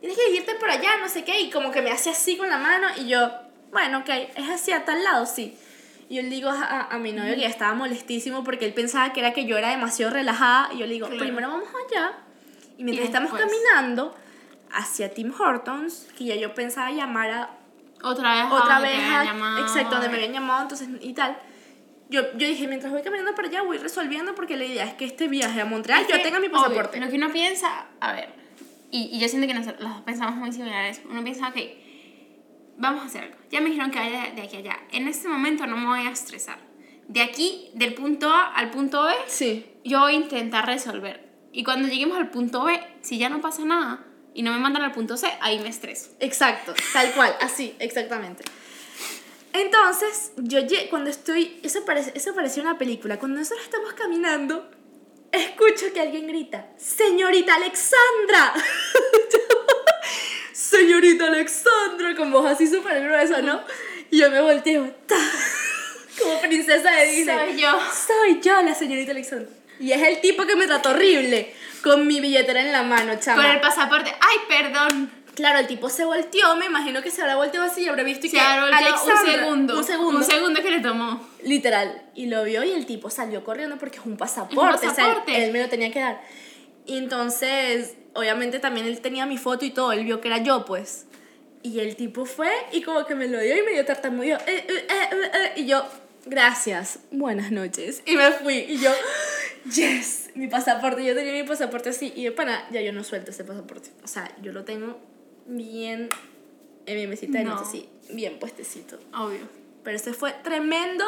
[0.00, 1.40] Tienes que irte por allá, no sé qué.
[1.40, 3.30] Y como que me hace así con la mano y yo,
[3.70, 5.56] bueno, ok, es hacia tal lado, sí.
[6.08, 9.20] Y yo le digo a, a- mi novio que estaba molestísimo porque él pensaba que
[9.20, 10.70] era que yo era demasiado relajada.
[10.72, 11.22] Y yo le digo, Claro.
[11.22, 12.12] primero vamos allá.
[12.78, 13.48] Y mientras estamos después.
[13.52, 14.16] caminando
[14.72, 17.50] hacia Tim Hortons, que ya yo pensaba llamar a
[18.02, 18.52] Otra vez.
[18.52, 21.36] otra vez, a- exacto, donde me habían llamado, entonces, y tal.
[22.08, 25.04] Yo, yo dije, mientras voy caminando para allá, voy resolviendo porque la idea es que
[25.04, 26.98] este viaje a Montreal Es yo que, tenga mi obvio, pasaporte.
[26.98, 28.30] lo que uno piensa, a ver,
[28.90, 31.00] y, y yo siento que nosotros los dos pensamos muy similares.
[31.08, 31.56] Uno piensa, ok,
[32.80, 33.36] vamos a hacer algo.
[33.50, 34.78] Ya me dijeron que vaya de, aquí a allá.
[34.90, 36.58] En este momento no me voy a estresar.
[37.08, 41.28] De aquí, del punto A al punto B, Sí, yo voy a intentar resolver.
[41.52, 44.82] Y cuando lleguemos al punto B, si ya no pasa nada y no me mandan
[44.82, 46.10] al punto C, ahí me estreso.
[46.20, 48.44] exacto, tal cual, así, exactamente.
[49.52, 50.60] Entonces, yo
[50.90, 54.70] cuando estoy, eso parece, eso parecía una película, cuando nosotros estamos caminando,
[55.32, 58.54] escucho que alguien grita, señorita Alexandra.
[60.52, 63.62] señorita Alexandra, con voz así súper gruesa, ¿no?
[64.10, 65.16] Y yo me volteo, ¡ta!
[66.20, 67.36] como princesa de Disney.
[67.36, 67.78] Soy yo.
[68.06, 69.48] Soy yo, la señorita Alexandra.
[69.78, 73.42] Y es el tipo que me trató horrible, con mi billetera en la mano, chama.
[73.42, 74.14] Con el pasaporte.
[74.20, 75.10] Ay, perdón.
[75.40, 78.26] Claro, el tipo se volteó, me imagino que se habrá volteado así y habrá visto
[78.26, 79.78] y Se que volteado un Alexandra, segundo.
[79.78, 80.18] Un segundo.
[80.18, 81.26] Un segundo que le tomó.
[81.42, 82.02] Literal.
[82.14, 84.86] Y lo vio y el tipo salió corriendo porque es un pasaporte.
[84.86, 85.42] o sea, pasaporte.
[85.42, 86.20] él me lo tenía que dar.
[86.84, 89.92] Y entonces, obviamente también él tenía mi foto y todo.
[89.92, 91.06] Él vio que era yo, pues.
[91.62, 94.36] Y el tipo fue y como que me lo dio y me dio tartamudeó.
[94.40, 95.86] Eh, eh, eh, eh, eh, y yo,
[96.26, 98.02] gracias, buenas noches.
[98.04, 98.56] Y me fui.
[98.68, 98.90] Y yo,
[99.74, 101.02] yes, mi pasaporte.
[101.02, 102.12] Yo tenía mi pasaporte así.
[102.14, 103.88] Y de pana, ya yo no suelto ese pasaporte.
[104.04, 105.00] O sea, yo lo tengo
[105.56, 106.08] bien
[106.86, 107.54] en mi mesita No.
[107.58, 108.98] así, bien puestecito.
[109.14, 109.48] Obvio.
[109.84, 111.04] Pero ese fue tremendo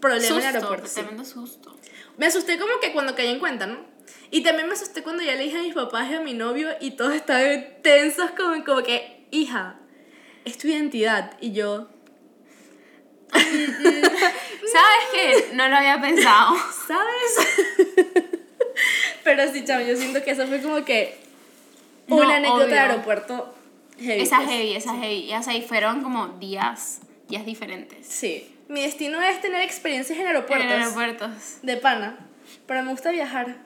[0.00, 0.46] problema en el Susto.
[0.56, 0.86] aeropuerto.
[0.88, 0.94] sí.
[0.94, 1.76] Tremendo susto.
[2.18, 3.78] Me asusté como que cuando caí en cuenta, ¿no?
[4.30, 6.68] Y también me asusté cuando ya le dije a mis papás y a mi novio
[6.80, 9.76] y todos estaban tensos como, como que, hija,
[10.44, 11.36] es tu identidad.
[11.40, 11.88] Y yo,
[13.32, 15.50] ¿Sabes qué?
[15.54, 16.54] No lo había pensado.
[16.86, 17.48] ¿sabes?
[19.24, 21.16] Pero sí, chamo, yo siento que eso fue como que
[22.08, 23.54] una No, anécdota de aeropuerto
[23.98, 24.22] heavy.
[24.22, 24.48] Esa pues.
[24.50, 25.32] heavy, esa heavy.
[25.32, 28.06] Y y fueron como días, días diferentes.
[28.06, 28.48] Sí.
[28.68, 30.70] Mi destino es tener experiencias en En aeropuertos.
[30.70, 31.30] aeropuertos.
[31.62, 32.18] De pana.
[32.66, 33.56] Pero me gusta viajar.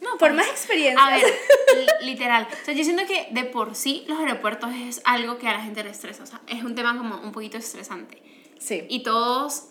[0.00, 1.00] No, Por pues, más experiencias.
[1.06, 1.22] A ver,
[2.02, 2.48] li- literal.
[2.50, 5.60] O sea, yo siento que de por sí los aeropuertos es algo que a la
[5.62, 6.22] gente le estresa.
[6.22, 8.20] O sea, es un tema como un poquito estresante.
[8.58, 8.84] Sí.
[8.88, 9.68] Y todos,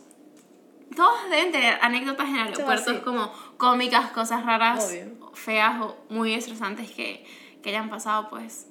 [0.95, 3.01] todos deben tener anécdotas en aeropuertos sí.
[3.03, 5.31] como cómicas, cosas raras, Obvio.
[5.33, 7.25] feas o muy estresantes que,
[7.61, 8.67] que hayan pasado, pues.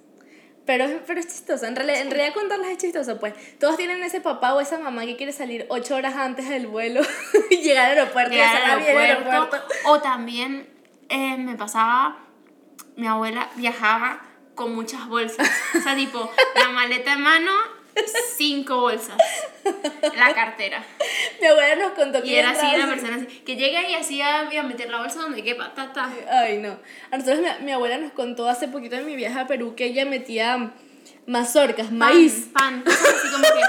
[0.67, 3.35] Pero, pero es chistoso, en realidad, en realidad contarlas es chistoso, pues.
[3.59, 7.01] Todos tienen ese papá o esa mamá que quiere salir ocho horas antes del vuelo
[7.51, 9.57] y llegar al Llegar aeropuerto.
[9.87, 10.69] O también
[11.09, 12.19] eh, me pasaba,
[12.97, 14.21] mi abuela viajaba
[14.55, 15.51] con muchas bolsas.
[15.75, 17.53] O sea, tipo, la maleta en mano,
[18.37, 19.17] cinco bolsas.
[20.17, 20.85] La cartera.
[21.41, 24.49] Mi abuela nos contó que Y era así una persona así, que llega y hacía,
[24.51, 26.11] iba a meter la bolsa donde quepa, ta, ta.
[26.31, 26.79] Ay, no.
[27.11, 29.87] A nosotros mi, mi abuela nos contó hace poquito en mi viaje a Perú que
[29.87, 30.73] ella metía
[31.27, 32.49] mazorcas, maíz.
[32.53, 33.61] Pan, pan, cosas así como que,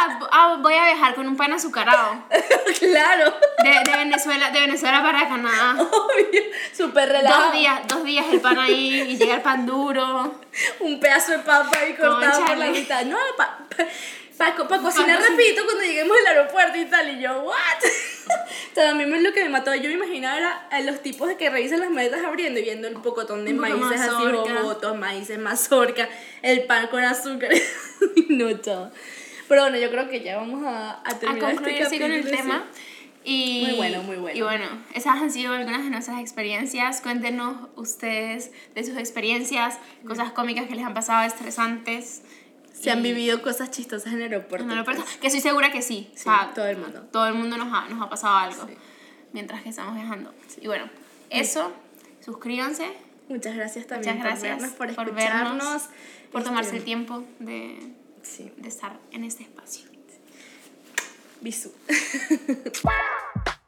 [0.00, 2.24] ah, ah, voy a viajar con un pan azucarado.
[2.78, 3.34] claro.
[3.62, 5.76] De, de Venezuela, de Venezuela para Canadá.
[5.82, 6.42] Obvio.
[6.76, 7.44] Súper relajado.
[7.44, 10.34] Dos días, dos días el pan ahí y llega el pan duro.
[10.80, 13.04] Un pedazo de papa ahí cortado por la mitad.
[13.04, 13.58] No, para
[14.38, 15.22] pa, pa, pa cocinar cocinar.
[15.30, 17.10] rapidito cuando lleguemos al aeropuerto y tal.
[17.10, 17.54] Y yo, ¿what?
[18.72, 21.02] o sea, a mí me- lo que me mató, yo me imaginaba era a los
[21.02, 24.96] tipos de que revisan las maletas abriendo y viendo el pocotón de maíces así, bobotos,
[24.96, 26.08] maíces, mazorca,
[26.42, 27.50] el pan con azúcar.
[28.28, 28.90] no, chao.
[29.50, 32.24] Pero bueno, yo creo que ya vamos a, a A terminar concluir este con el
[32.30, 32.64] tema.
[33.22, 34.38] Y, Muy bueno, muy bueno.
[34.38, 37.02] Y bueno, esas han sido algunas de nuestras experiencias.
[37.02, 42.22] Cuéntenos ustedes de sus experiencias, cosas cómicas que les han pasado, estresantes.
[42.72, 42.84] sí.
[42.84, 44.64] Se han Y- vivido cosas chistosas en el aeropuerto.
[44.64, 45.16] En el aeropuerto, pues.
[45.18, 46.10] que estoy segura que sí.
[46.14, 47.02] Sí, todo el mundo.
[47.12, 48.74] Todo el mundo nos ha, nos ha pasado algo Sí.
[49.34, 50.32] mientras que estamos viajando.
[50.62, 50.88] Y bueno,
[51.28, 51.72] eso,
[52.24, 52.86] suscríbanse,
[53.28, 55.58] Muchas gracias también muchas gracias por vernos, por por escucharnos.
[55.64, 55.82] vernos,
[56.32, 57.78] por tomarse Este, el tiempo de,
[58.22, 58.52] sí.
[58.56, 59.88] de estar en este espacio.
[61.40, 61.72] Bisú.